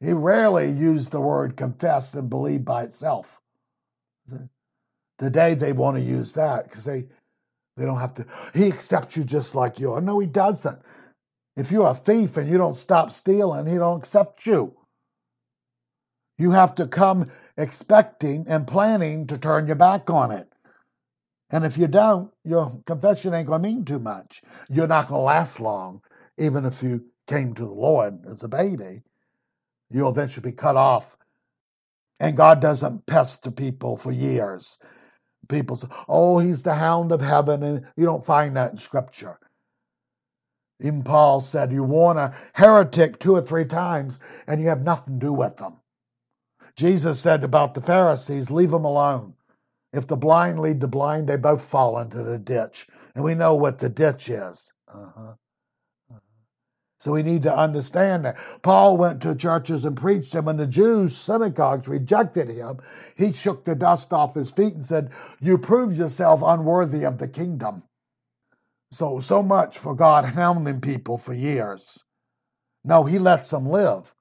He 0.00 0.12
rarely 0.12 0.70
used 0.70 1.12
the 1.12 1.20
word 1.20 1.56
confess 1.56 2.14
and 2.14 2.28
believe 2.28 2.64
by 2.64 2.82
itself. 2.84 3.40
Today 5.18 5.54
they 5.54 5.72
want 5.72 5.96
to 5.96 6.02
use 6.02 6.34
that 6.34 6.64
because 6.64 6.84
they 6.84 7.06
they 7.76 7.84
don't 7.84 7.98
have 7.98 8.14
to. 8.14 8.26
He 8.52 8.66
accepts 8.66 9.16
you 9.16 9.24
just 9.24 9.54
like 9.54 9.80
you 9.80 9.92
are. 9.92 10.00
No, 10.00 10.18
he 10.18 10.26
doesn't. 10.26 10.78
If 11.56 11.70
you're 11.70 11.88
a 11.90 11.94
thief 11.94 12.36
and 12.36 12.50
you 12.50 12.58
don't 12.58 12.74
stop 12.76 13.10
stealing, 13.12 13.66
he 13.66 13.76
don't 13.76 13.98
accept 13.98 14.46
you. 14.46 14.74
You 16.38 16.50
have 16.50 16.74
to 16.76 16.88
come 16.88 17.30
expecting 17.56 18.46
and 18.48 18.66
planning 18.66 19.28
to 19.28 19.38
turn 19.38 19.66
your 19.66 19.76
back 19.76 20.10
on 20.10 20.32
it. 20.32 20.48
And 21.50 21.64
if 21.64 21.78
you 21.78 21.86
don't, 21.86 22.32
your 22.44 22.82
confession 22.86 23.34
ain't 23.34 23.46
going 23.46 23.62
to 23.62 23.68
mean 23.68 23.84
too 23.84 24.00
much. 24.00 24.42
You're 24.68 24.88
not 24.88 25.08
going 25.08 25.20
to 25.20 25.24
last 25.24 25.60
long, 25.60 26.02
even 26.38 26.64
if 26.64 26.82
you 26.82 27.04
came 27.28 27.54
to 27.54 27.64
the 27.64 27.70
Lord 27.70 28.26
as 28.26 28.42
a 28.42 28.48
baby. 28.48 29.04
You'll 29.90 30.10
eventually 30.10 30.50
be 30.50 30.56
cut 30.56 30.76
off. 30.76 31.16
And 32.18 32.36
God 32.36 32.60
doesn't 32.60 33.06
pester 33.06 33.52
people 33.52 33.96
for 33.96 34.10
years. 34.10 34.78
People 35.48 35.76
say, 35.76 35.88
oh, 36.08 36.38
he's 36.38 36.62
the 36.62 36.74
hound 36.74 37.12
of 37.12 37.20
heaven, 37.20 37.62
and 37.62 37.86
you 37.96 38.04
don't 38.04 38.24
find 38.24 38.56
that 38.56 38.72
in 38.72 38.76
Scripture. 38.78 39.38
Even 40.84 41.02
Paul 41.02 41.40
said, 41.40 41.72
you 41.72 41.82
warn 41.82 42.18
a 42.18 42.34
heretic 42.52 43.18
two 43.18 43.34
or 43.34 43.40
three 43.40 43.64
times, 43.64 44.18
and 44.46 44.60
you 44.60 44.68
have 44.68 44.84
nothing 44.84 45.18
to 45.18 45.26
do 45.26 45.32
with 45.32 45.56
them. 45.56 45.78
Jesus 46.76 47.18
said 47.18 47.42
about 47.42 47.72
the 47.72 47.80
Pharisees, 47.80 48.50
leave 48.50 48.70
them 48.70 48.84
alone. 48.84 49.32
If 49.94 50.06
the 50.06 50.18
blind 50.18 50.60
lead 50.60 50.80
the 50.80 50.88
blind, 50.88 51.26
they 51.26 51.36
both 51.36 51.62
fall 51.62 51.98
into 52.00 52.22
the 52.22 52.36
ditch. 52.36 52.86
And 53.14 53.24
we 53.24 53.34
know 53.34 53.54
what 53.54 53.78
the 53.78 53.88
ditch 53.88 54.28
is. 54.28 54.74
Uh-huh. 54.86 55.32
So 57.00 57.12
we 57.12 57.22
need 57.22 57.44
to 57.44 57.56
understand 57.56 58.26
that. 58.26 58.36
Paul 58.60 58.98
went 58.98 59.22
to 59.22 59.34
churches 59.34 59.86
and 59.86 59.96
preached, 59.96 60.34
and 60.34 60.44
when 60.44 60.58
the 60.58 60.66
Jews' 60.66 61.16
synagogues 61.16 61.88
rejected 61.88 62.50
him, 62.50 62.80
he 63.16 63.32
shook 63.32 63.64
the 63.64 63.74
dust 63.74 64.12
off 64.12 64.34
his 64.34 64.50
feet 64.50 64.74
and 64.74 64.84
said, 64.84 65.12
You 65.40 65.56
prove 65.56 65.96
yourself 65.96 66.42
unworthy 66.44 67.04
of 67.04 67.16
the 67.16 67.28
kingdom. 67.28 67.84
So, 68.94 69.18
so 69.18 69.42
much 69.42 69.78
for 69.78 69.96
God 69.96 70.24
hounding 70.24 70.80
people 70.80 71.18
for 71.18 71.34
years. 71.34 72.00
No, 72.84 73.02
he 73.02 73.18
lets 73.18 73.50
them 73.50 73.66
live. 73.66 74.14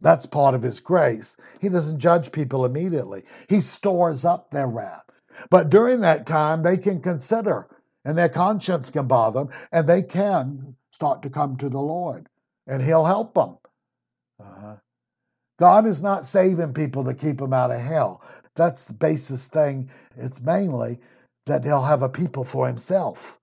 That's 0.00 0.26
part 0.26 0.56
of 0.56 0.62
his 0.62 0.80
grace. 0.80 1.36
He 1.60 1.68
doesn't 1.68 2.00
judge 2.00 2.32
people 2.32 2.64
immediately, 2.64 3.22
he 3.48 3.60
stores 3.60 4.24
up 4.24 4.50
their 4.50 4.66
wrath. 4.66 5.04
But 5.50 5.70
during 5.70 6.00
that 6.00 6.26
time, 6.26 6.64
they 6.64 6.78
can 6.78 7.00
consider, 7.00 7.68
and 8.04 8.18
their 8.18 8.28
conscience 8.28 8.90
can 8.90 9.06
bother 9.06 9.44
them, 9.44 9.50
and 9.70 9.88
they 9.88 10.02
can 10.02 10.74
start 10.90 11.22
to 11.22 11.30
come 11.30 11.56
to 11.58 11.68
the 11.68 11.80
Lord, 11.80 12.28
and 12.66 12.82
He'll 12.82 13.04
help 13.04 13.34
them. 13.34 13.56
Uh-huh. 14.40 14.76
God 15.60 15.86
is 15.86 16.02
not 16.02 16.26
saving 16.26 16.74
people 16.74 17.04
to 17.04 17.14
keep 17.14 17.38
them 17.38 17.52
out 17.52 17.70
of 17.70 17.78
hell. 17.78 18.22
That's 18.56 18.88
the 18.88 18.94
basis 18.94 19.46
thing. 19.46 19.90
It's 20.16 20.40
mainly 20.40 20.98
that 21.46 21.64
He'll 21.64 21.84
have 21.84 22.02
a 22.02 22.08
people 22.08 22.44
for 22.44 22.66
Himself. 22.66 23.39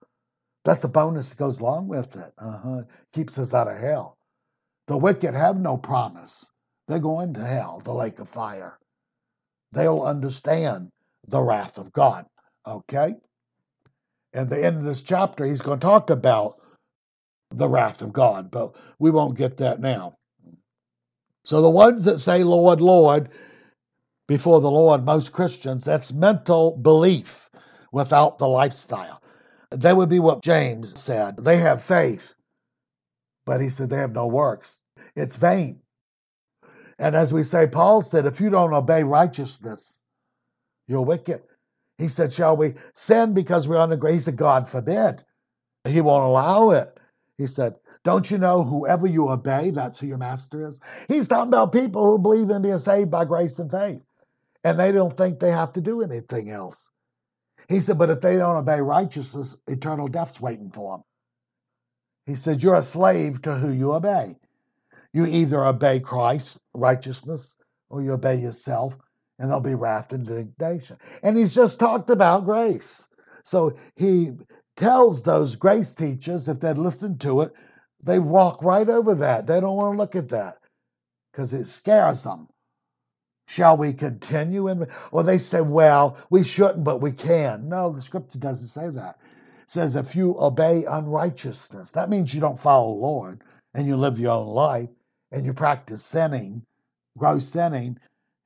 That's 0.68 0.84
a 0.84 0.90
bonus 0.90 1.30
that 1.30 1.38
goes 1.38 1.62
along 1.62 1.88
with 1.88 2.18
it. 2.18 2.34
Uh-huh. 2.38 2.82
Keeps 3.14 3.38
us 3.38 3.54
out 3.54 3.70
of 3.70 3.78
hell. 3.78 4.18
The 4.88 4.98
wicked 4.98 5.34
have 5.34 5.58
no 5.58 5.78
promise. 5.78 6.50
They're 6.90 7.00
going 7.00 7.36
to 7.36 7.46
hell, 7.46 7.82
the 7.86 7.94
lake 7.94 8.20
of 8.20 8.28
fire. 8.28 8.78
They'll 9.72 10.02
understand 10.02 10.90
the 11.26 11.42
wrath 11.42 11.78
of 11.78 11.94
God. 11.94 12.26
Okay? 12.68 13.16
At 14.34 14.50
the 14.50 14.62
end 14.62 14.76
of 14.76 14.84
this 14.84 15.02
chapter, 15.02 15.46
he's 15.46 15.62
going 15.62 15.80
to 15.80 15.86
talk 15.88 16.10
about 16.10 16.60
the 17.52 17.70
wrath 17.70 18.02
of 18.02 18.12
God, 18.12 18.52
but 18.52 18.76
we 19.00 19.10
won't 19.10 19.38
get 19.38 19.56
that 19.58 19.80
now. 19.80 20.18
So 21.46 21.62
the 21.62 21.70
ones 21.70 22.04
that 22.04 22.20
say, 22.20 22.44
Lord, 22.44 22.82
Lord, 22.82 23.30
before 24.28 24.60
the 24.60 24.70
Lord, 24.70 25.06
most 25.06 25.32
Christians, 25.32 25.86
that's 25.86 26.12
mental 26.12 26.76
belief 26.76 27.50
without 27.94 28.38
the 28.38 28.50
lifestyle. 28.50 29.22
That 29.72 29.98
would 29.98 30.10
be 30.10 30.20
what 30.20 30.44
James 30.44 31.00
said. 31.00 31.38
They 31.38 31.58
have 31.58 31.84
faith, 31.84 32.34
but 33.46 33.62
he 33.62 33.70
said 33.70 33.90
they 33.90 33.98
have 33.98 34.14
no 34.14 34.28
works. 34.28 34.78
It's 35.16 35.36
vain. 35.36 35.82
And 37.00 37.16
as 37.16 37.32
we 37.34 37.44
say, 37.44 37.68
Paul 37.68 38.02
said, 38.02 38.26
if 38.26 38.42
you 38.42 38.50
don't 38.50 38.74
obey 38.74 39.04
righteousness, 39.04 40.02
you're 40.88 41.06
wicked. 41.06 41.42
He 41.98 42.08
said, 42.08 42.32
Shall 42.32 42.56
we 42.58 42.76
sin 42.96 43.34
because 43.34 43.68
we're 43.68 43.78
under 43.78 43.96
grace? 43.96 44.14
He 44.14 44.20
said, 44.20 44.38
God 44.38 44.70
forbid. 44.70 45.24
He 45.88 46.02
won't 46.02 46.26
allow 46.26 46.72
it. 46.72 46.98
He 47.38 47.48
said, 47.48 47.76
Don't 48.04 48.30
you 48.30 48.38
know 48.38 48.64
whoever 48.64 49.08
you 49.08 49.30
obey, 49.30 49.72
that's 49.72 50.00
who 50.00 50.08
your 50.08 50.18
master 50.18 50.68
is? 50.68 50.80
He's 51.08 51.28
talking 51.28 51.50
about 51.50 51.72
people 51.72 52.06
who 52.06 52.20
believe 52.20 52.50
in 52.50 52.62
being 52.62 52.78
saved 52.78 53.12
by 53.12 53.26
grace 53.26 53.60
and 53.60 53.72
faith, 53.72 54.02
and 54.64 54.80
they 54.80 54.92
don't 54.92 55.16
think 55.16 55.40
they 55.40 55.52
have 55.52 55.74
to 55.74 55.82
do 55.82 56.02
anything 56.02 56.52
else. 56.52 56.90
He 57.68 57.80
said, 57.80 57.98
But 57.98 58.10
if 58.10 58.22
they 58.22 58.38
don't 58.38 58.56
obey 58.56 58.82
righteousness, 58.82 59.58
eternal 59.68 60.08
death's 60.08 60.40
waiting 60.40 60.72
for 60.72 60.98
them. 60.98 61.04
He 62.26 62.36
said, 62.36 62.64
You're 62.64 62.76
a 62.76 62.82
slave 62.82 63.42
to 63.44 63.56
who 63.56 63.72
you 63.72 63.94
obey. 63.94 64.38
You 65.14 65.26
either 65.26 65.64
obey 65.66 66.00
Christ's 66.00 66.60
righteousness 66.74 67.56
or 67.90 68.02
you 68.02 68.12
obey 68.12 68.36
yourself, 68.36 68.98
and 69.40 69.50
there'll 69.50 69.62
be 69.62 69.76
wrath 69.76 70.14
and 70.14 70.28
indignation. 70.28 70.98
And 71.24 71.38
he's 71.38 71.56
just 71.56 71.80
talked 71.80 72.10
about 72.10 72.46
grace. 72.46 73.08
So 73.44 73.78
he 73.96 74.32
tells 74.76 75.24
those 75.24 75.56
grace 75.56 75.94
teachers, 75.94 76.50
if 76.50 76.60
they'd 76.60 76.78
listened 76.78 77.22
to 77.22 77.42
it, 77.42 77.54
they 78.04 78.20
walk 78.20 78.62
right 78.62 78.88
over 78.88 79.16
that. 79.16 79.48
They 79.48 79.60
don't 79.60 79.78
want 79.78 79.94
to 79.94 79.98
look 79.98 80.16
at 80.16 80.30
that 80.30 80.58
because 81.32 81.54
it 81.54 81.66
scares 81.66 82.24
them. 82.24 82.48
Shall 83.48 83.78
we 83.78 83.94
continue? 83.94 84.68
In, 84.68 84.88
or 85.12 85.24
they 85.24 85.38
say, 85.38 85.62
well, 85.62 86.18
we 86.30 86.44
shouldn't, 86.44 86.84
but 86.84 87.02
we 87.02 87.14
can. 87.14 87.70
No, 87.70 87.92
the 87.92 88.02
scripture 88.02 88.40
doesn't 88.40 88.68
say 88.68 88.90
that. 88.90 89.20
It 89.64 89.72
says, 89.72 89.96
if 89.96 90.16
you 90.16 90.36
obey 90.38 90.86
unrighteousness, 90.86 91.92
that 91.92 92.10
means 92.10 92.34
you 92.34 92.42
don't 92.42 92.60
follow 92.60 92.94
the 92.94 93.02
Lord 93.02 93.42
and 93.74 93.88
you 93.88 93.96
live 93.96 94.20
your 94.20 94.34
own 94.34 94.48
life 94.48 94.90
and 95.32 95.46
you 95.46 95.54
practice 95.54 96.04
sinning, 96.04 96.66
gross 97.18 97.48
sinning. 97.48 97.98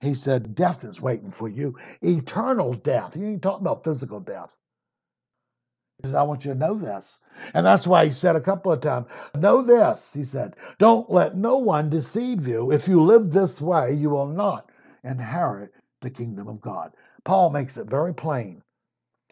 He 0.01 0.13
said, 0.13 0.55
death 0.55 0.83
is 0.83 1.01
waiting 1.01 1.31
for 1.31 1.49
you. 1.49 1.77
Eternal 2.01 2.73
death. 2.73 3.15
He 3.15 3.25
ain't 3.25 3.41
talking 3.41 3.65
about 3.65 3.83
physical 3.83 4.19
death. 4.19 4.51
He 5.97 6.07
says, 6.07 6.15
I 6.15 6.23
want 6.23 6.45
you 6.45 6.53
to 6.53 6.59
know 6.59 6.75
this. 6.75 7.19
And 7.53 7.65
that's 7.65 7.87
why 7.87 8.05
he 8.05 8.11
said 8.11 8.35
a 8.35 8.41
couple 8.41 8.71
of 8.71 8.81
times, 8.81 9.07
Know 9.35 9.63
this, 9.63 10.13
he 10.13 10.23
said, 10.23 10.55
don't 10.79 11.09
let 11.11 11.37
no 11.37 11.57
one 11.59 11.89
deceive 11.89 12.47
you. 12.47 12.71
If 12.71 12.87
you 12.87 13.01
live 13.01 13.31
this 13.31 13.61
way, 13.61 13.93
you 13.93 14.11
will 14.11 14.27
not 14.27 14.70
inherit 15.03 15.71
the 16.01 16.09
kingdom 16.09 16.47
of 16.47 16.61
God. 16.61 16.93
Paul 17.23 17.49
makes 17.51 17.77
it 17.77 17.89
very 17.89 18.13
plain. 18.13 18.61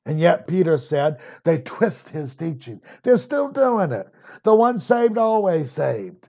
And 0.06 0.20
yet, 0.20 0.48
Peter 0.48 0.78
said 0.78 1.20
they 1.44 1.60
twist 1.60 2.10
his 2.10 2.36
teaching. 2.36 2.82
They're 3.04 3.18
still 3.18 3.50
doing 3.50 3.92
it. 3.92 4.08
The 4.44 4.56
one 4.56 4.80
saved, 4.80 5.18
always 5.18 5.72
saved. 5.72 6.28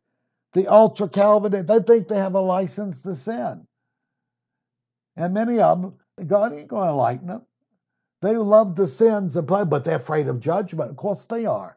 The 0.53 0.67
ultra 0.67 1.09
Calvinist, 1.09 1.69
they 1.69 1.81
think 1.81 2.09
they 2.09 2.19
have 2.19 2.35
a 2.35 2.41
license 2.41 3.03
to 3.03 3.15
sin. 3.15 3.67
And 5.17 5.35
many 5.35 5.61
of 5.61 5.81
them, 5.81 5.95
God 6.27 6.53
ain't 6.53 6.69
going 6.69 6.89
to 6.89 6.95
lighten 6.95 7.29
them. 7.29 7.43
They 8.23 8.37
love 8.37 8.75
the 8.75 8.87
sins 8.87 9.37
and 9.37 9.49
play, 9.49 9.65
but 9.65 9.85
they're 9.85 9.97
afraid 9.97 10.29
of 10.29 10.41
judgment. 10.41 10.91
Of 10.91 10.97
course 10.97 11.25
they 11.25 11.47
are. 11.47 11.77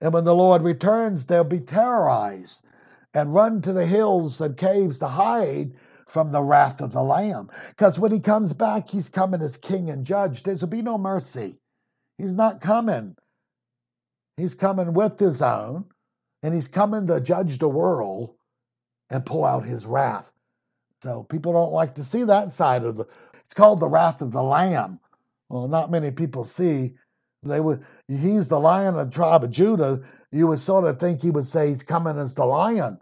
And 0.00 0.12
when 0.12 0.24
the 0.24 0.34
Lord 0.34 0.62
returns, 0.62 1.24
they'll 1.24 1.44
be 1.44 1.60
terrorized 1.60 2.62
and 3.14 3.34
run 3.34 3.62
to 3.62 3.72
the 3.72 3.86
hills 3.86 4.40
and 4.40 4.56
caves 4.56 4.98
to 4.98 5.08
hide 5.08 5.72
from 6.06 6.32
the 6.32 6.42
wrath 6.42 6.80
of 6.80 6.92
the 6.92 7.02
Lamb. 7.02 7.50
Because 7.70 7.98
when 7.98 8.12
he 8.12 8.20
comes 8.20 8.52
back, 8.52 8.88
he's 8.88 9.08
coming 9.08 9.42
as 9.42 9.56
king 9.56 9.90
and 9.90 10.04
judge. 10.04 10.42
There'll 10.42 10.66
be 10.66 10.82
no 10.82 10.98
mercy. 10.98 11.58
He's 12.18 12.34
not 12.34 12.60
coming. 12.60 13.16
He's 14.36 14.54
coming 14.54 14.94
with 14.94 15.18
his 15.18 15.42
own, 15.42 15.86
and 16.42 16.54
he's 16.54 16.68
coming 16.68 17.06
to 17.06 17.20
judge 17.20 17.58
the 17.58 17.68
world 17.68 18.34
and 19.10 19.24
pour 19.24 19.48
out 19.48 19.64
his 19.64 19.86
wrath. 19.86 20.30
So 21.02 21.22
people 21.22 21.52
don't 21.52 21.72
like 21.72 21.96
to 21.96 22.04
see 22.04 22.24
that 22.24 22.50
side 22.50 22.84
of 22.84 22.96
the. 22.96 23.06
It's 23.44 23.54
called 23.54 23.80
the 23.80 23.88
wrath 23.88 24.22
of 24.22 24.32
the 24.32 24.42
Lamb 24.42 25.00
well, 25.48 25.68
not 25.68 25.90
many 25.90 26.10
people 26.10 26.44
see. 26.44 26.94
They 27.42 27.60
would. 27.60 27.84
He's 28.08 28.48
the 28.48 28.58
lion 28.58 28.96
of 28.96 29.10
the 29.10 29.14
tribe 29.14 29.44
of 29.44 29.50
Judah. 29.50 30.02
You 30.32 30.48
would 30.48 30.58
sort 30.58 30.84
of 30.84 30.98
think 30.98 31.22
he 31.22 31.30
would 31.30 31.46
say 31.46 31.68
he's 31.68 31.82
coming 31.82 32.18
as 32.18 32.34
the 32.34 32.44
lion. 32.44 32.98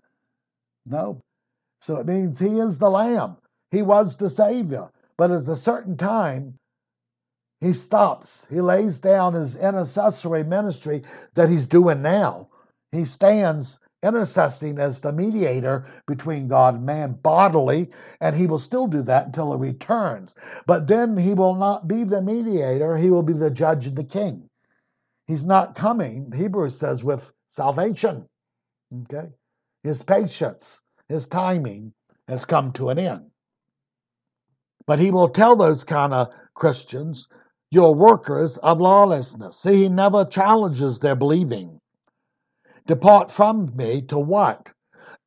No. 0.84 1.22
So 1.82 1.96
it 1.96 2.06
means 2.06 2.38
he 2.38 2.60
is 2.60 2.78
the 2.78 2.88
lamb. 2.88 3.36
He 3.72 3.82
was 3.82 4.16
the 4.16 4.30
savior. 4.30 4.90
But 5.18 5.32
at 5.32 5.48
a 5.48 5.56
certain 5.56 5.96
time, 5.96 6.58
he 7.60 7.72
stops. 7.72 8.46
He 8.48 8.60
lays 8.60 9.00
down 9.00 9.34
his 9.34 9.56
intercessory 9.56 10.44
ministry 10.44 11.02
that 11.34 11.48
he's 11.48 11.66
doing 11.66 12.00
now. 12.02 12.48
He 12.92 13.04
stands 13.04 13.80
intercessing 14.02 14.78
as 14.78 15.00
the 15.00 15.12
mediator 15.12 15.86
between 16.06 16.48
God 16.48 16.74
and 16.74 16.86
man 16.86 17.12
bodily, 17.14 17.90
and 18.20 18.34
he 18.34 18.46
will 18.46 18.58
still 18.58 18.86
do 18.86 19.02
that 19.02 19.26
until 19.26 19.52
he 19.52 19.68
returns. 19.70 20.34
But 20.66 20.86
then 20.86 21.16
he 21.16 21.34
will 21.34 21.54
not 21.54 21.88
be 21.88 22.04
the 22.04 22.22
mediator, 22.22 22.96
he 22.96 23.10
will 23.10 23.22
be 23.22 23.32
the 23.32 23.50
judge 23.50 23.86
and 23.86 23.96
the 23.96 24.04
king. 24.04 24.48
He's 25.26 25.44
not 25.44 25.74
coming, 25.76 26.32
Hebrews 26.32 26.78
says, 26.78 27.02
with 27.04 27.32
salvation. 27.48 28.28
Okay? 29.04 29.30
His 29.84 30.02
patience, 30.02 30.80
his 31.12 31.26
timing 31.26 31.92
has 32.26 32.44
come 32.44 32.72
to 32.72 32.88
an 32.88 32.98
end. 32.98 33.30
But 34.86 34.98
he 34.98 35.10
will 35.10 35.28
tell 35.28 35.56
those 35.56 35.84
kind 35.84 36.12
of 36.12 36.28
Christians, 36.54 37.28
you're 37.70 37.94
workers 37.94 38.58
of 38.58 38.80
lawlessness. 38.80 39.58
See, 39.58 39.82
he 39.82 39.88
never 39.88 40.24
challenges 40.24 40.98
their 40.98 41.14
believing. 41.14 41.80
Depart 42.86 43.30
from 43.30 43.76
me 43.76 44.02
to 44.02 44.18
what? 44.18 44.70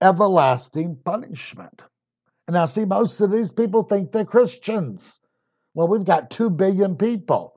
Everlasting 0.01 0.97
punishment. 1.05 1.81
And 2.47 2.55
now, 2.55 2.65
see, 2.65 2.86
most 2.86 3.21
of 3.21 3.31
these 3.31 3.51
people 3.51 3.83
think 3.83 4.11
they're 4.11 4.25
Christians. 4.25 5.19
Well, 5.73 5.88
we've 5.88 6.03
got 6.03 6.29
2 6.29 6.49
billion 6.49 6.95
people 6.95 7.55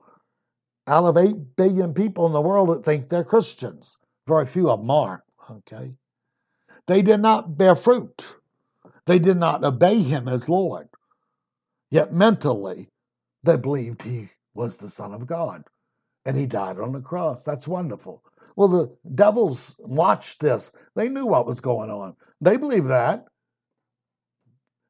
out 0.87 1.05
of 1.05 1.17
8 1.17 1.55
billion 1.55 1.93
people 1.93 2.25
in 2.25 2.33
the 2.33 2.41
world 2.41 2.69
that 2.69 2.85
think 2.85 3.09
they're 3.09 3.23
Christians. 3.23 3.97
Very 4.27 4.45
few 4.45 4.69
of 4.69 4.79
them 4.79 4.89
are, 4.89 5.23
okay? 5.49 5.93
They 6.89 7.03
did 7.03 7.19
not 7.19 7.55
bear 7.55 7.75
fruit. 7.75 8.35
They 9.05 9.19
did 9.19 9.37
not 9.37 9.63
obey 9.63 10.01
him 10.01 10.27
as 10.27 10.49
Lord. 10.49 10.89
Yet 11.91 12.11
mentally, 12.11 12.89
they 13.43 13.57
believed 13.57 14.01
he 14.01 14.31
was 14.55 14.77
the 14.77 14.89
Son 14.89 15.13
of 15.13 15.27
God 15.27 15.65
and 16.25 16.35
he 16.35 16.47
died 16.47 16.79
on 16.79 16.91
the 16.91 16.99
cross. 16.99 17.43
That's 17.43 17.67
wonderful. 17.67 18.23
Well, 18.55 18.69
the 18.69 18.97
devils 19.13 19.75
watched 19.77 20.39
this. 20.39 20.71
They 20.95 21.09
knew 21.09 21.27
what 21.27 21.45
was 21.45 21.61
going 21.61 21.91
on. 21.91 22.15
They 22.41 22.57
believe 22.57 22.85
that, 22.85 23.25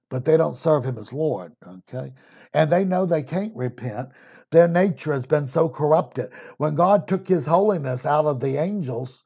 but 0.09 0.23
they 0.23 0.37
don't 0.37 0.55
serve 0.55 0.85
him 0.85 0.97
as 0.97 1.11
Lord, 1.11 1.53
okay? 1.67 2.13
And 2.53 2.71
they 2.71 2.85
know 2.85 3.05
they 3.07 3.23
can't 3.23 3.53
repent. 3.57 4.07
Their 4.51 4.69
nature 4.69 5.11
has 5.11 5.25
been 5.25 5.47
so 5.47 5.67
corrupted. 5.67 6.31
When 6.59 6.75
God 6.75 7.09
took 7.09 7.27
his 7.27 7.45
holiness 7.45 8.05
out 8.05 8.25
of 8.25 8.39
the 8.39 8.55
angels, 8.55 9.25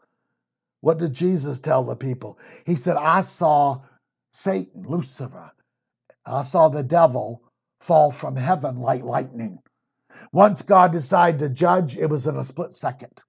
what 0.83 0.97
did 0.97 1.13
Jesus 1.13 1.59
tell 1.59 1.85
the 1.85 1.95
people? 1.95 2.37
He 2.65 2.75
said, 2.75 2.97
I 2.97 3.21
saw 3.21 3.83
Satan, 4.33 4.83
Lucifer, 4.83 5.49
I 6.25 6.41
saw 6.41 6.67
the 6.67 6.83
devil 6.83 7.41
fall 7.79 8.11
from 8.11 8.35
heaven 8.35 8.75
like 8.75 9.01
lightning. 9.01 9.59
Once 10.33 10.61
God 10.61 10.91
decided 10.91 11.39
to 11.39 11.47
judge, 11.47 11.95
it 11.95 12.09
was 12.09 12.27
in 12.27 12.35
a 12.35 12.43
split 12.43 12.73
second. 12.73 13.23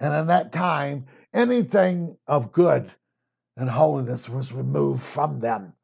And 0.00 0.14
in 0.14 0.28
that 0.28 0.52
time, 0.52 1.04
anything 1.34 2.16
of 2.26 2.50
good 2.50 2.90
and 3.58 3.68
holiness 3.68 4.26
was 4.26 4.50
removed 4.50 5.02
from 5.02 5.38
them. 5.38 5.74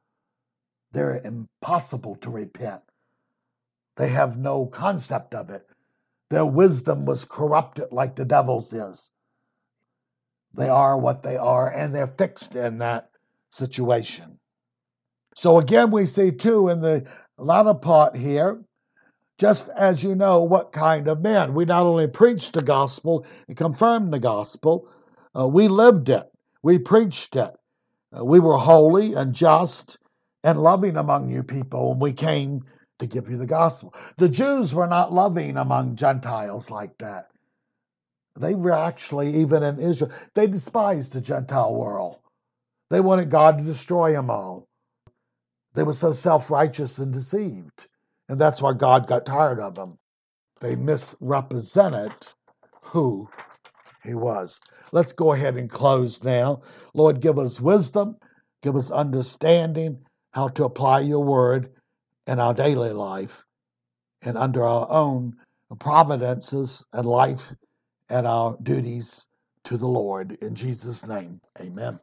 They're 0.93 1.21
impossible 1.23 2.17
to 2.23 2.31
repent. 2.31 2.81
They 3.99 4.09
have 4.09 4.39
no 4.39 4.65
concept 4.65 5.35
of 5.35 5.51
it. 5.51 5.69
Their 6.31 6.47
wisdom 6.47 7.05
was 7.05 7.27
corrupted 7.27 7.89
like 7.93 8.17
the 8.17 8.25
devil's 8.25 8.73
is. 8.73 9.11
They 10.57 10.69
are 10.69 10.99
what 10.99 11.23
they 11.23 11.37
are, 11.37 11.69
and 11.69 11.95
they're 11.95 12.07
fixed 12.07 12.57
in 12.57 12.79
that 12.79 13.11
situation. 13.51 14.39
So 15.35 15.59
again, 15.59 15.91
we 15.91 16.07
see 16.07 16.33
too 16.33 16.69
in 16.69 16.81
the 16.81 17.07
latter 17.37 17.75
part 17.75 18.17
here, 18.17 18.63
just 19.39 19.69
as 19.69 20.03
you 20.03 20.15
know 20.15 20.45
what 20.45 20.73
kind 20.73 21.09
of 21.09 21.21
men. 21.21 21.53
We 21.53 21.67
not 21.67 21.85
only 21.85 22.07
preached 22.07 22.55
the 22.55 22.63
gospel 22.63 23.27
and 23.47 23.57
confirmed 23.57 24.13
the 24.13 24.19
gospel, 24.19 24.89
uh, 25.39 25.47
we 25.47 25.69
lived 25.69 26.09
it, 26.09 26.25
we 26.63 26.79
preached 26.79 27.37
it. 27.37 27.55
Uh, 28.19 28.25
we 28.25 28.41
were 28.41 28.57
holy 28.57 29.13
and 29.13 29.35
just 29.35 29.99
and 30.43 30.59
loving 30.59 30.97
among 30.97 31.31
you 31.31 31.43
people 31.43 31.91
when 31.91 31.99
we 31.99 32.13
came 32.13 32.63
to 32.99 33.07
give 33.07 33.29
you 33.29 33.37
the 33.37 33.47
gospel. 33.47 33.93
The 34.17 34.29
Jews 34.29 34.75
were 34.75 34.87
not 34.87 35.13
loving 35.13 35.57
among 35.59 35.97
Gentiles 35.97 36.71
like 36.71 36.97
that. 36.99 37.27
They 38.37 38.55
were 38.55 38.73
actually, 38.73 39.37
even 39.37 39.63
in 39.63 39.79
Israel, 39.79 40.13
they 40.35 40.47
despised 40.47 41.13
the 41.13 41.21
Gentile 41.21 41.75
world. 41.75 42.19
They 42.91 43.01
wanted 43.01 43.31
God 43.31 43.59
to 43.59 43.65
destroy 43.65 44.13
them 44.13 44.31
all. 44.31 44.67
They 45.75 45.83
were 45.83 45.93
so 45.93 46.13
self 46.13 46.51
righteous 46.51 46.99
and 46.99 47.13
deceived. 47.13 47.87
And 48.29 48.41
that's 48.41 48.61
why 48.61 48.73
God 48.75 49.07
got 49.07 49.27
tired 49.27 49.61
of 49.61 49.75
them. 49.75 49.99
They 50.61 50.77
misrepresented 50.77 52.13
who 52.83 53.29
he 54.05 54.15
was. 54.15 54.59
Let's 54.93 55.13
go 55.13 55.33
ahead 55.33 55.57
and 55.57 55.71
close 55.71 56.23
now. 56.23 56.63
Lord, 56.95 57.21
give 57.21 57.39
us 57.39 57.61
wisdom, 57.61 58.17
give 58.63 58.77
us 58.77 58.91
understanding 58.91 60.05
how 60.33 60.49
to 60.49 60.65
apply 60.65 61.01
your 61.01 61.25
word 61.25 61.71
in 62.27 62.39
our 62.39 62.55
daily 62.55 62.93
life 62.93 63.45
and 64.23 64.37
under 64.37 64.65
our 64.65 64.87
own 64.91 65.37
providences 65.79 66.85
and 66.93 67.07
life 67.07 67.53
and 68.11 68.27
our 68.27 68.57
duties 68.63 69.27
to 69.65 69.77
the 69.77 69.89
Lord. 69.89 70.33
In 70.43 70.55
Jesus' 70.55 71.07
name, 71.07 71.41
amen. 71.61 72.01